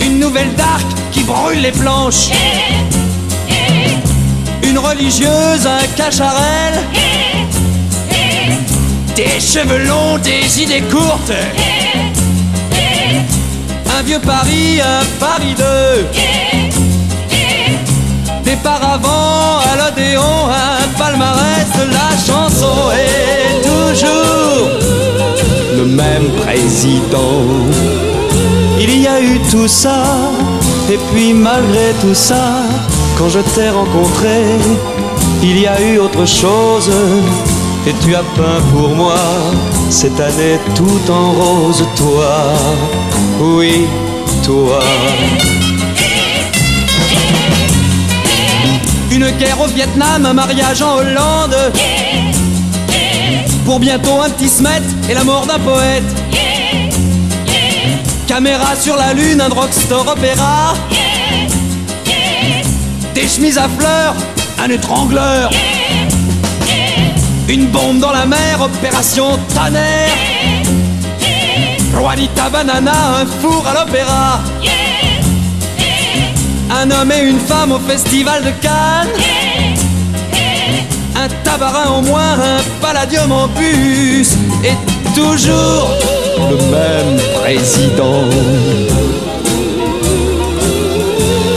Une 0.00 0.18
nouvelle 0.18 0.52
d'arc 0.54 0.84
qui 1.12 1.22
brûle 1.22 1.60
les 1.60 1.70
planches. 1.70 2.30
Une 4.64 4.78
religieuse, 4.78 5.64
un 5.64 5.86
cacharel. 5.96 6.74
Des 9.14 9.38
cheveux 9.38 9.86
longs, 9.86 10.18
des 10.18 10.60
idées 10.60 10.82
courtes. 10.90 11.32
Un 13.96 14.02
vieux 14.02 14.18
Paris, 14.18 14.80
un 14.80 15.04
Paris 15.20 15.54
2. 15.56 16.65
Des 18.56 18.62
paravents 18.62 19.58
à 19.70 19.76
l'Odéon, 19.76 20.22
un 20.48 20.88
palmarès 20.98 21.68
de 21.78 21.92
la 21.92 22.10
chanson. 22.16 22.90
Et 22.92 23.60
toujours 23.60 24.68
le 25.76 25.84
même 25.84 26.28
président. 26.42 27.42
Il 28.78 29.02
y 29.02 29.06
a 29.06 29.20
eu 29.20 29.40
tout 29.50 29.68
ça, 29.68 30.04
et 30.90 30.98
puis 31.12 31.32
malgré 31.34 31.92
tout 32.00 32.14
ça, 32.14 32.62
quand 33.18 33.28
je 33.28 33.40
t'ai 33.40 33.68
rencontré, 33.68 34.42
il 35.42 35.60
y 35.60 35.66
a 35.66 35.80
eu 35.80 35.98
autre 35.98 36.24
chose. 36.26 36.90
Et 37.86 37.94
tu 38.02 38.14
as 38.14 38.24
peint 38.36 38.62
pour 38.72 38.90
moi 38.90 39.18
cette 39.90 40.18
année 40.18 40.58
tout 40.74 41.10
en 41.10 41.32
rose, 41.32 41.84
toi. 41.96 42.54
Oui, 43.40 43.86
toi. 44.44 44.80
Une 49.10 49.30
guerre 49.38 49.60
au 49.60 49.66
Vietnam, 49.68 50.26
un 50.26 50.32
mariage 50.32 50.82
en 50.82 50.96
Hollande. 50.96 51.56
Pour 53.64 53.80
bientôt 53.80 54.20
un 54.20 54.30
petit 54.30 54.48
smet 54.48 54.82
et 55.08 55.14
la 55.14 55.24
mort 55.24 55.46
d'un 55.46 55.58
poète. 55.58 56.02
Caméra 58.26 58.74
sur 58.76 58.96
la 58.96 59.12
lune, 59.12 59.40
un 59.40 59.48
drugstore 59.48 60.08
opéra. 60.08 60.74
Des 63.14 63.28
chemises 63.28 63.58
à 63.58 63.68
fleurs, 63.78 64.14
un 64.62 64.68
étrangleur. 64.68 65.50
Une 67.48 67.66
bombe 67.66 68.00
dans 68.00 68.12
la 68.12 68.26
mer, 68.26 68.60
opération 68.60 69.38
tonnerre. 69.54 70.10
Juanita 71.92 72.50
Banana, 72.50 73.20
un 73.20 73.26
four 73.40 73.64
à 73.66 73.74
l'opéra. 73.84 74.40
Un 76.70 76.90
homme 76.90 77.12
et 77.12 77.22
une 77.22 77.38
femme 77.38 77.72
au 77.72 77.78
festival 77.78 78.42
de 78.42 78.50
Cannes. 78.60 79.08
Un 81.14 81.28
tabarin 81.44 81.98
au 81.98 82.02
moins, 82.02 82.34
un 82.34 82.62
palladium 82.80 83.30
en 83.32 83.48
bus. 83.48 84.32
Et 84.64 84.74
toujours 85.14 85.90
le 86.50 86.56
même 86.70 87.18
président. 87.40 88.24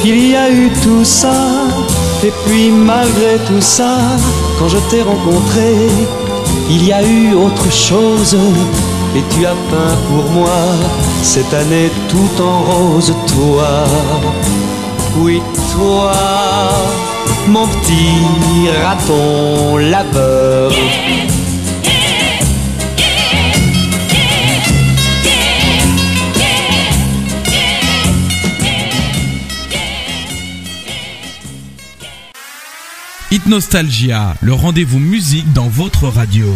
Il 0.06 0.32
y 0.32 0.36
a 0.36 0.50
eu 0.50 0.70
tout 0.82 1.04
ça, 1.04 1.34
et 2.24 2.32
puis 2.46 2.72
malgré 2.72 3.38
tout 3.46 3.62
ça, 3.62 3.98
quand 4.58 4.70
je 4.70 4.78
t'ai 4.90 5.02
rencontré, 5.02 5.76
il 6.70 6.86
y 6.88 6.94
a 6.94 7.04
eu 7.04 7.34
autre 7.34 7.72
chose. 7.72 8.38
Et 9.16 9.24
tu 9.32 9.46
as 9.46 9.58
peint 9.72 9.98
pour 10.10 10.32
moi 10.32 10.62
cette 11.22 11.54
année 11.54 11.90
tout 12.08 12.44
en 12.44 12.62
rose, 12.62 13.14
toi. 13.28 13.84
Oui, 15.18 15.42
toi, 15.74 16.14
mon 17.48 17.68
petit 17.68 18.70
raton 18.84 19.78
laveur. 19.78 20.72
Hit 33.32 33.46
Nostalgia, 33.46 34.36
le 34.42 34.54
rendez-vous 34.54 34.98
musique 34.98 35.54
dans 35.54 35.68
votre 35.68 36.08
radio. 36.08 36.48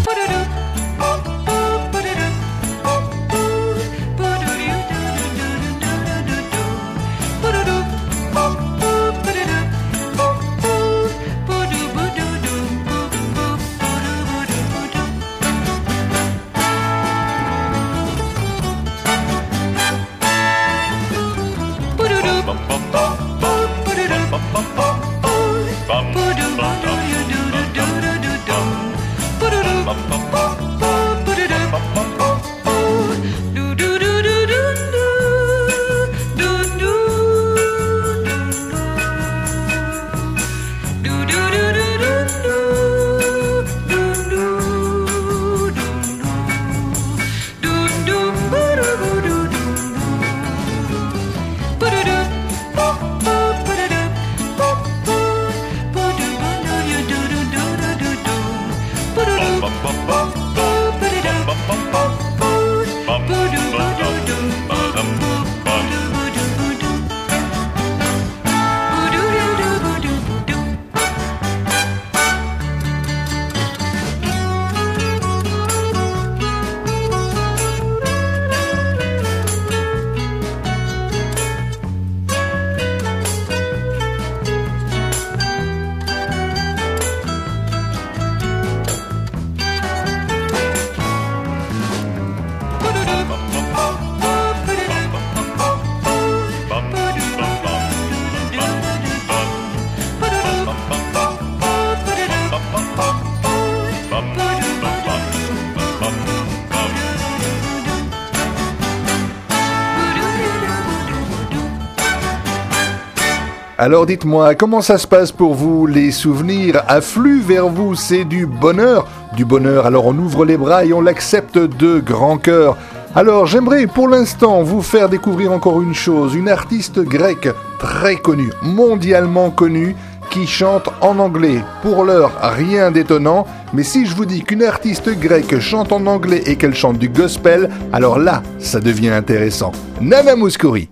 Alors 113.84 114.06
dites-moi, 114.06 114.56
comment 114.56 114.80
ça 114.80 114.98
se 114.98 115.06
passe 115.06 115.34
pour 115.34 115.56
vous 115.56 115.88
Les 115.88 116.12
souvenirs 116.12 116.82
affluent 116.88 117.42
vers 117.42 117.68
vous, 117.68 117.96
c'est 117.96 118.24
du 118.24 118.46
bonheur 118.46 119.06
Du 119.36 119.44
bonheur, 119.44 119.86
alors 119.86 120.06
on 120.06 120.18
ouvre 120.18 120.46
les 120.46 120.56
bras 120.56 120.86
et 120.86 120.94
on 120.94 121.02
l'accepte 121.02 121.58
de 121.58 122.00
grand 122.00 122.38
cœur. 122.38 122.78
Alors 123.14 123.46
j'aimerais 123.46 123.86
pour 123.88 124.08
l'instant 124.08 124.64
vous 124.64 124.82
faire 124.82 125.10
découvrir 125.10 125.52
encore 125.52 125.82
une 125.82 125.94
chose, 125.94 126.34
une 126.34 126.48
artiste 126.48 127.00
grecque 127.00 127.50
très 127.78 128.16
connue, 128.16 128.54
mondialement 128.62 129.52
connue, 129.52 129.98
qui 130.32 130.48
chante 130.48 130.88
en 131.02 131.20
anglais. 131.20 131.60
Pour 131.82 132.06
l'heure, 132.06 132.32
rien 132.42 132.90
d'étonnant, 132.90 133.46
mais 133.74 133.84
si 133.84 134.06
je 134.06 134.16
vous 134.16 134.26
dis 134.26 134.44
qu'une 134.44 134.64
artiste 134.64 135.10
grecque 135.20 135.60
chante 135.60 135.92
en 135.92 136.06
anglais 136.06 136.44
et 136.46 136.56
qu'elle 136.56 136.74
chante 136.74 137.00
du 137.00 137.10
gospel, 137.10 137.70
alors 137.92 138.18
là, 138.18 138.44
ça 138.60 138.80
devient 138.80 139.10
intéressant. 139.10 139.74
Nana 140.00 140.38
Mouskouri. 140.38 140.88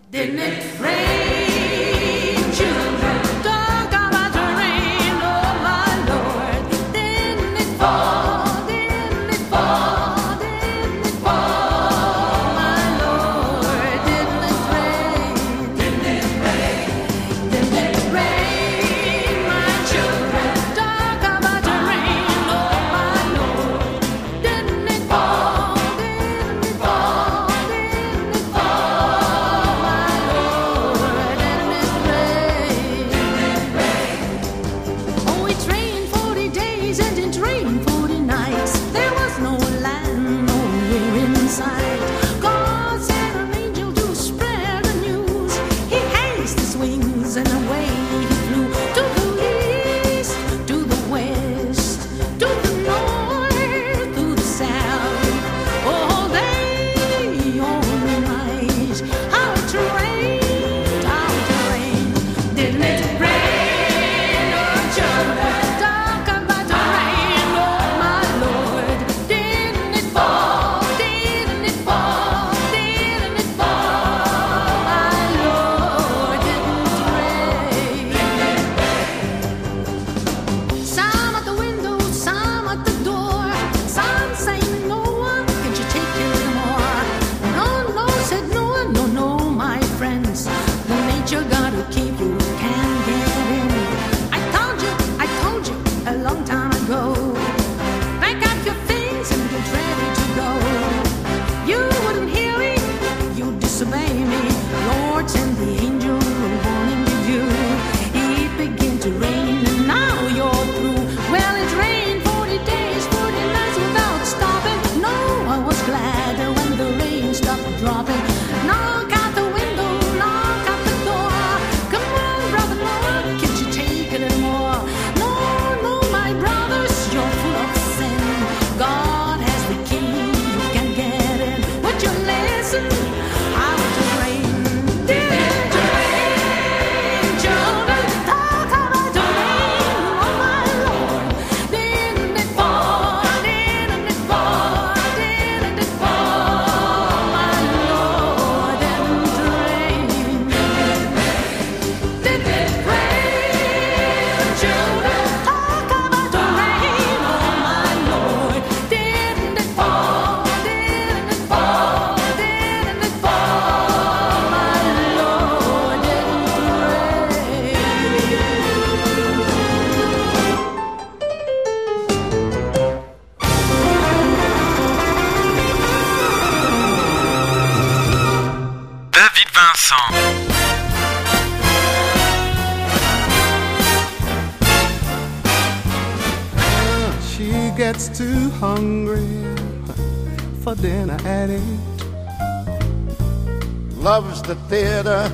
The 194.52 194.60
theater, 194.68 195.32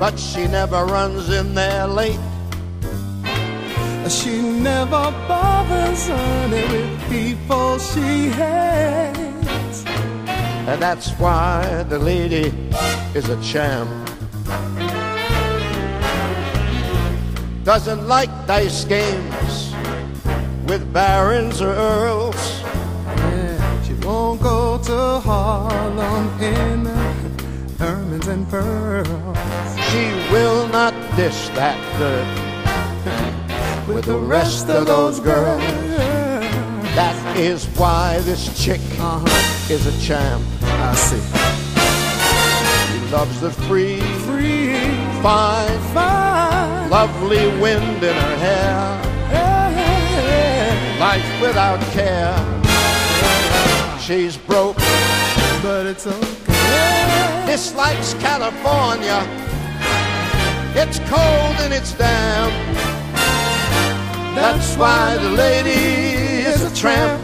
but 0.00 0.18
she 0.18 0.48
never 0.48 0.84
runs 0.84 1.28
in 1.30 1.54
there 1.54 1.86
late. 1.86 2.18
She 4.08 4.42
never 4.42 5.04
bothers 5.28 6.08
honey 6.08 6.66
with 6.72 7.08
people 7.08 7.78
she 7.78 8.28
hates. 8.40 9.78
And 10.66 10.82
that's 10.82 11.10
why 11.12 11.84
the 11.88 12.00
lady 12.00 12.52
is 13.14 13.28
a 13.28 13.40
champ. 13.40 13.88
Doesn't 17.62 18.08
like 18.08 18.32
dice 18.48 18.84
games 18.84 19.72
with 20.66 20.92
barons 20.92 21.62
or 21.62 21.70
earls. 21.70 22.62
Yeah, 22.64 23.82
she 23.84 23.94
won't 24.04 24.42
go 24.42 24.76
to 24.88 25.20
Harlem 25.20 26.42
in 26.42 27.09
ermines 27.80 28.28
and 28.28 28.48
pearls. 28.48 29.08
She 29.90 30.06
will 30.32 30.68
not 30.68 30.92
dish 31.16 31.48
that 31.50 31.78
dirt 31.98 32.50
with 33.88 34.04
the 34.04 34.18
rest 34.18 34.68
of 34.68 34.86
those 34.86 35.18
girls. 35.20 35.62
That 36.94 37.36
is 37.36 37.64
why 37.78 38.18
this 38.20 38.62
chick 38.62 38.80
uh-huh. 38.98 39.72
is 39.72 39.86
a 39.86 40.06
champ. 40.06 40.44
I 40.62 40.94
see. 40.94 41.20
She 42.92 43.12
loves 43.12 43.40
the 43.40 43.50
free, 43.50 44.00
free, 44.26 44.76
fine, 45.22 45.78
fine, 45.94 46.90
lovely 46.90 47.46
wind 47.60 48.02
in 48.02 48.14
her 48.14 48.36
hair. 48.36 49.10
Life 51.00 51.40
without 51.40 51.80
care. 51.92 52.36
She's 53.98 54.36
broke, 54.36 54.76
but 55.62 55.86
it's 55.86 56.06
okay. 56.06 56.99
Dislikes 57.50 58.14
California. 58.20 59.26
It's 60.76 61.00
cold 61.10 61.56
and 61.58 61.74
it's 61.74 61.92
damp. 61.94 62.52
That's 64.36 64.76
why 64.76 65.16
the 65.16 65.30
lady 65.30 65.70
is 66.46 66.62
a 66.62 66.72
tramp. 66.72 67.20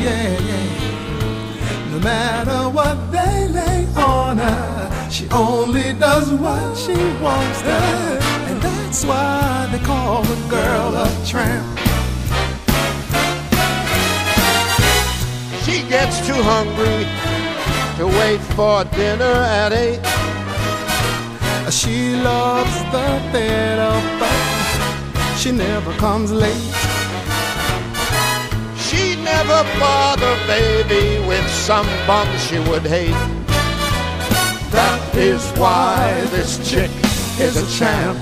Yeah, 0.00 0.38
yeah. 0.48 1.90
No 1.90 1.98
matter 1.98 2.70
what 2.70 3.12
they 3.12 3.48
lay 3.48 3.86
on 3.94 4.38
her, 4.38 5.01
she 5.12 5.28
only 5.30 5.92
does 5.92 6.30
what 6.30 6.76
she 6.76 6.94
wants 7.20 7.60
to. 7.60 7.78
And 8.48 8.62
that's 8.62 9.04
why 9.04 9.68
they 9.70 9.78
call 9.80 10.22
the 10.22 10.36
girl 10.48 10.96
a 10.96 11.08
tramp. 11.26 11.78
She 15.64 15.82
gets 15.88 16.26
too 16.26 16.42
hungry 16.42 17.04
to 17.98 18.06
wait 18.06 18.40
for 18.56 18.84
dinner 18.96 19.36
at 19.62 19.72
eight. 19.72 20.00
She 21.70 22.16
loves 22.16 22.76
the 22.90 23.08
theater, 23.32 23.94
but 24.18 25.36
she 25.36 25.52
never 25.52 25.92
comes 25.94 26.32
late. 26.32 26.74
She 28.78 29.16
never 29.22 29.62
bother 29.78 30.34
baby 30.46 31.26
with 31.28 31.48
some 31.50 31.86
bum 32.06 32.28
she 32.38 32.58
would 32.70 32.82
hate. 32.82 33.42
That 34.72 35.01
is 35.14 35.46
why 35.58 36.20
this 36.30 36.58
chick 36.68 36.90
is 37.38 37.56
a 37.56 37.78
champ. 37.78 38.18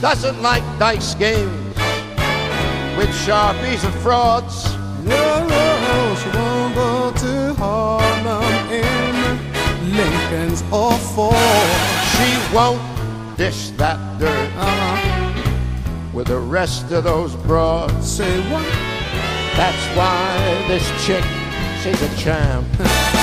Doesn't 0.00 0.42
like 0.42 0.62
dice 0.78 1.14
games 1.14 1.76
with 2.96 3.08
sharpies 3.24 3.84
and 3.84 3.94
frauds. 4.02 4.76
No, 5.04 5.46
no, 5.46 6.16
she 6.16 6.28
won't 6.36 6.74
go 6.74 7.12
to 7.16 7.54
Harlem 7.54 8.70
in 8.70 9.94
Lincoln's 9.96 10.62
or 10.72 10.92
Ford. 10.92 11.34
She 12.14 12.54
won't 12.54 12.82
dish 13.36 13.70
that 13.70 13.98
dirt 14.18 14.50
uh-huh. 14.56 16.10
with 16.12 16.28
the 16.28 16.38
rest 16.38 16.92
of 16.92 17.04
those 17.04 17.34
broads. 17.36 18.06
Say 18.06 18.40
what? 18.50 18.64
That's 19.56 19.96
why 19.96 20.64
this 20.68 20.86
chick, 21.04 21.24
she's 21.82 22.00
a 22.02 22.16
champ. 22.16 22.66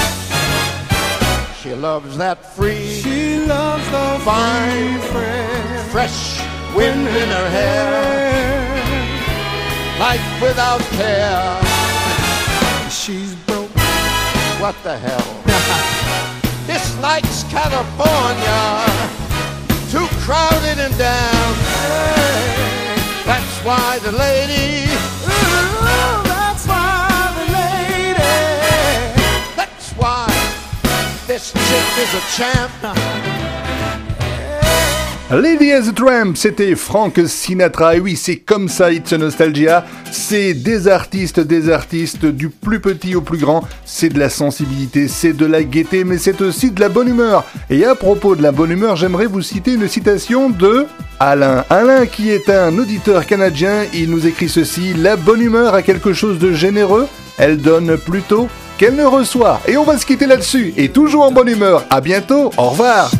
she 1.61 1.75
loves 1.75 2.17
that 2.17 2.43
free, 2.55 2.87
she 3.01 3.37
loves 3.45 3.85
the 3.91 4.19
fine, 4.25 4.97
free, 5.11 5.91
fresh 5.91 6.41
wind 6.75 7.07
in 7.07 7.29
her 7.29 7.49
hair. 7.49 8.81
Life 9.99 10.41
without 10.41 10.81
care. 10.97 11.61
She's 12.89 13.35
broke. 13.45 13.69
What 14.59 14.75
the 14.81 14.97
hell? 14.97 15.27
Dislikes 16.65 17.43
California. 17.43 18.61
Too 19.91 20.07
crowded 20.25 20.79
and 20.79 20.97
damn. 20.97 21.53
That's 23.23 23.55
why 23.63 23.99
the 23.99 24.13
lady. 24.13 24.89
Ooh, 25.29 26.23
that's 26.25 26.65
why 26.65 27.33
the 27.37 27.45
lady. 27.53 28.23
That's 29.55 29.91
why 29.91 30.30
Lady 35.31 35.71
as 35.71 35.87
a 35.87 35.93
Tramp, 35.93 36.35
c'était 36.35 36.75
Frank 36.75 37.17
Sinatra. 37.25 37.95
Et 37.95 37.99
oui, 38.01 38.17
c'est 38.17 38.35
comme 38.35 38.67
ça, 38.67 38.91
It's 38.91 39.13
a 39.13 39.17
Nostalgia. 39.17 39.85
C'est 40.11 40.53
des 40.53 40.89
artistes, 40.89 41.39
des 41.39 41.69
artistes, 41.69 42.25
du 42.25 42.49
plus 42.49 42.81
petit 42.81 43.15
au 43.15 43.21
plus 43.21 43.37
grand. 43.37 43.63
C'est 43.85 44.09
de 44.09 44.19
la 44.19 44.29
sensibilité, 44.29 45.07
c'est 45.07 45.31
de 45.31 45.45
la 45.45 45.63
gaieté, 45.63 46.03
mais 46.03 46.17
c'est 46.17 46.41
aussi 46.41 46.71
de 46.71 46.81
la 46.81 46.89
bonne 46.89 47.07
humeur. 47.07 47.45
Et 47.69 47.85
à 47.85 47.95
propos 47.95 48.35
de 48.35 48.43
la 48.43 48.51
bonne 48.51 48.71
humeur, 48.71 48.97
j'aimerais 48.97 49.27
vous 49.27 49.41
citer 49.41 49.75
une 49.75 49.87
citation 49.87 50.49
de 50.49 50.85
Alain. 51.17 51.63
Alain, 51.69 52.07
qui 52.07 52.29
est 52.29 52.49
un 52.49 52.77
auditeur 52.77 53.25
canadien, 53.25 53.85
il 53.93 54.09
nous 54.09 54.27
écrit 54.27 54.49
ceci 54.49 54.93
La 54.95 55.15
bonne 55.15 55.41
humeur 55.41 55.75
a 55.75 55.81
quelque 55.81 56.11
chose 56.11 56.39
de 56.39 56.51
généreux. 56.51 57.07
Elle 57.37 57.57
donne 57.59 57.95
plutôt 57.95 58.49
qu'elle 58.81 58.95
ne 58.95 59.05
reçoit. 59.05 59.61
Et 59.67 59.77
on 59.77 59.83
va 59.83 59.95
se 59.95 60.07
quitter 60.07 60.25
là-dessus. 60.25 60.73
Et 60.75 60.89
toujours 60.89 61.21
en 61.21 61.31
bonne 61.31 61.49
humeur. 61.49 61.85
À 61.91 62.01
bientôt. 62.01 62.49
Au 62.57 62.69
revoir. 62.69 63.11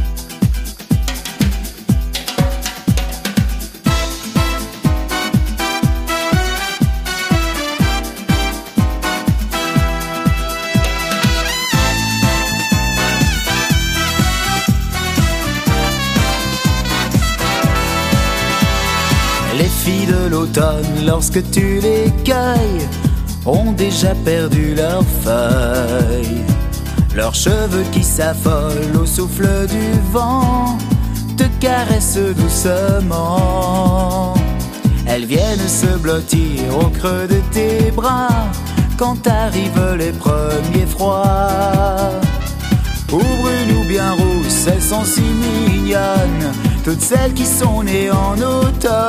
Les 19.60 19.66
filles 19.66 20.08
de 20.08 20.28
l'automne, 20.28 21.06
lorsque 21.06 21.52
tu 21.52 21.80
les 21.80 22.12
cueilles, 22.26 22.88
ont 23.46 23.72
déjà 23.72 24.14
perdu 24.24 24.76
leurs 24.76 25.06
feuilles. 25.24 26.44
Leurs 27.16 27.36
cheveux 27.36 27.86
qui 27.92 28.04
s'affolent 28.04 28.98
au 29.02 29.06
souffle 29.06 29.68
du 29.68 30.00
vent 30.12 30.78
te 31.38 31.44
caressent 31.60 32.34
doucement. 32.36 34.34
Elles 35.06 35.26
viennent 35.26 35.68
se 35.68 35.98
blottir 35.98 36.78
au 36.80 36.90
creux 36.90 37.28
de 37.28 37.42
tes 37.52 37.92
bras 37.92 38.30
quand 38.98 39.28
arrivent 39.28 39.96
les 39.98 40.12
premiers 40.12 40.86
froids. 40.88 42.12
Ou 43.12 43.18
brunes 43.18 43.78
ou 43.78 43.84
bien 43.88 44.12
rousses, 44.14 44.68
elles 44.68 44.82
sont 44.82 45.04
si 45.04 45.22
mignonnes, 45.22 46.54
toutes 46.86 47.02
celles 47.02 47.34
qui 47.34 47.46
sont 47.46 47.84
nées 47.84 48.10
en 48.10 48.36
automne. 48.36 49.02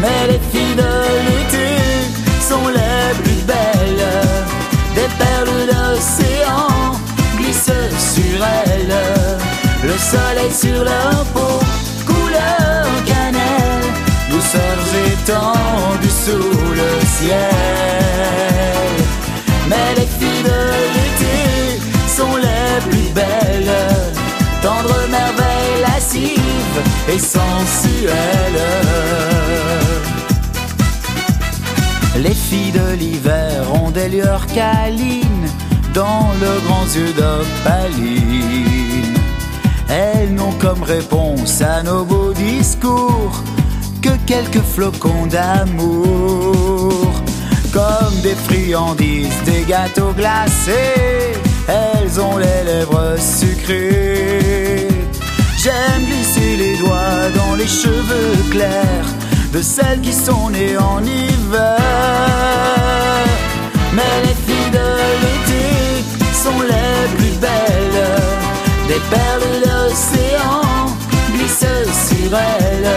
Mais 0.00 0.26
les 0.28 0.40
filles 0.50 0.76
de 0.76 0.82
l'été 1.26 1.73
sont 2.48 2.68
les 2.68 3.14
plus 3.22 3.42
belles, 3.46 4.06
des 4.94 5.08
perles 5.18 5.66
d'océan 5.66 6.92
glissent 7.38 7.80
sur 8.12 8.38
elles, 8.66 8.96
le 9.82 9.96
soleil 10.12 10.52
sur 10.52 10.84
leur 10.84 11.24
peau, 11.32 11.58
couleur 12.04 12.84
cannelle, 13.06 13.88
douceurs 14.30 14.90
étendues 15.06 16.18
sous 16.24 16.70
le 16.80 16.90
ciel. 17.16 17.38
Mais 19.68 19.90
les 19.96 20.08
filles 20.18 20.44
de 20.50 20.60
l'été 20.94 21.80
sont 22.06 22.36
les 22.36 22.90
plus 22.90 23.10
belles, 23.14 23.76
tendres 24.60 25.08
merveilles 25.08 25.80
lascives 25.86 26.80
et 27.08 27.18
sensuelles. 27.18 28.64
Les 32.16 32.34
filles 32.34 32.70
de 32.70 32.94
l'hiver 32.94 33.66
ont 33.82 33.90
des 33.90 34.08
lueurs 34.08 34.46
câlines 34.46 35.48
dans 35.92 36.30
leurs 36.40 36.60
grands 36.62 36.86
yeux 36.86 37.12
d'opaline. 37.12 39.18
Elles 39.88 40.32
n'ont 40.32 40.52
comme 40.52 40.82
réponse 40.82 41.60
à 41.60 41.82
nos 41.82 42.04
beaux 42.04 42.32
discours 42.32 43.42
que 44.00 44.10
quelques 44.26 44.62
flocons 44.62 45.26
d'amour. 45.26 47.20
Comme 47.72 48.20
des 48.22 48.36
friandises, 48.36 49.42
des 49.44 49.64
gâteaux 49.64 50.12
glacés, 50.12 51.32
elles 51.66 52.20
ont 52.20 52.36
les 52.36 52.62
lèvres 52.64 53.16
sucrées. 53.18 54.86
J'aime 55.58 56.06
glisser 56.06 56.56
les 56.56 56.76
doigts 56.76 57.30
dans 57.34 57.56
les 57.56 57.66
cheveux 57.66 58.50
clairs 58.50 59.13
de 59.54 59.62
celles 59.62 60.00
qui 60.00 60.12
sont 60.12 60.50
nées 60.50 60.76
en 60.76 61.00
hiver. 61.04 61.78
Mais 63.92 64.14
les 64.24 64.34
filles 64.46 64.70
de 64.72 64.88
l'été 65.22 66.04
sont 66.32 66.60
les 66.62 67.16
plus 67.16 67.36
belles. 67.38 68.04
Des 68.88 69.02
perles 69.12 69.46
de 69.54 69.58
l'océan 69.68 70.86
glissent 71.34 71.84
sur 72.08 72.36
elles. 72.36 72.90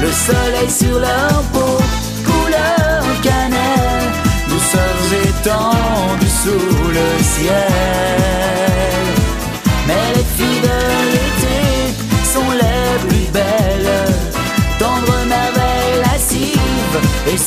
Le 0.00 0.10
soleil 0.10 0.68
sur 0.68 0.98
leur 0.98 1.42
peau, 1.52 1.78
couleur 2.26 3.02
cannelle. 3.22 4.10
Douceurs 4.48 5.08
étendues 5.28 6.36
sous 6.42 6.88
le 6.88 7.22
ciel. 7.22 8.77
Et. 17.34 17.38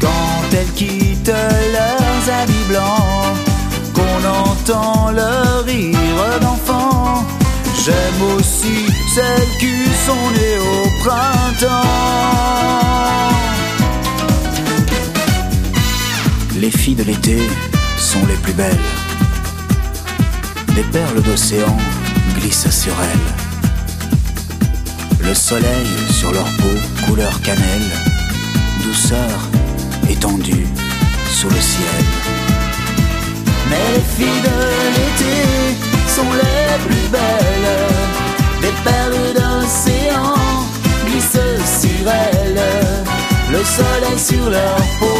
Quand 0.00 0.56
elles 0.56 0.72
quittent 0.74 1.28
leurs 1.72 2.34
habits 2.40 2.66
blancs, 2.68 3.36
qu'on 3.94 4.20
entend 4.28 5.10
leur 5.10 5.64
rire 5.64 6.40
d'enfant, 6.40 7.24
j'aime 7.84 8.36
aussi 8.36 8.86
celles 9.14 9.58
qui 9.58 9.84
sont 10.06 10.30
nées 10.36 10.58
au 10.58 10.88
printemps. 11.02 11.82
Les 16.58 16.70
filles 16.70 16.94
de 16.94 17.04
l'été 17.04 17.38
sont 17.98 18.24
les 18.28 18.36
plus 18.36 18.54
belles. 18.54 18.76
Des 20.74 20.84
perles 20.84 21.22
d'océan 21.22 21.76
glissent 22.38 22.70
sur 22.70 22.94
elles. 23.02 23.45
Le 25.26 25.34
soleil 25.34 25.88
sur 26.12 26.30
leur 26.30 26.44
peau, 26.44 26.70
couleur 27.04 27.40
cannelle, 27.42 27.90
douceur 28.84 29.50
étendue 30.08 30.68
sous 31.28 31.48
le 31.48 31.60
ciel. 31.60 32.04
Mais 33.68 33.96
les 33.96 34.04
filles 34.16 34.42
de 34.44 34.58
l'été 34.94 35.36
sont 36.06 36.32
les 36.32 36.78
plus 36.86 37.08
belles. 37.10 37.74
Des 38.62 38.74
perles 38.84 39.34
d'océan 39.34 40.36
glissent 41.06 41.80
sur 41.82 42.08
elles. 42.08 42.62
Le 43.50 43.64
soleil 43.64 44.18
sur 44.18 44.48
leur 44.48 44.76
peau, 45.00 45.18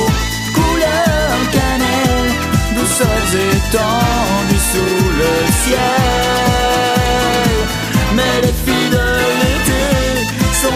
couleur 0.55 1.35
cannelle, 1.51 2.31
douceurs 2.77 3.33
étendues 3.51 4.67
sous 4.73 5.05
le 5.19 5.35
ciel. 5.65 6.07
Mais 8.15 8.41
les 8.43 8.55
filles 8.65 9.06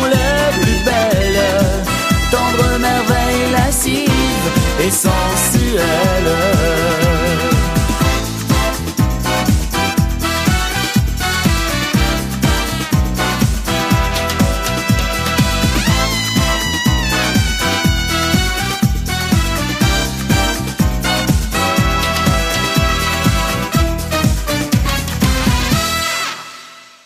les 0.07 0.61
plus 0.61 0.85
belles, 0.85 1.41
tendre 2.31 2.79
merveille 2.79 3.51
lascive 3.53 4.09
et 4.85 4.91
sensuelle. 4.91 6.31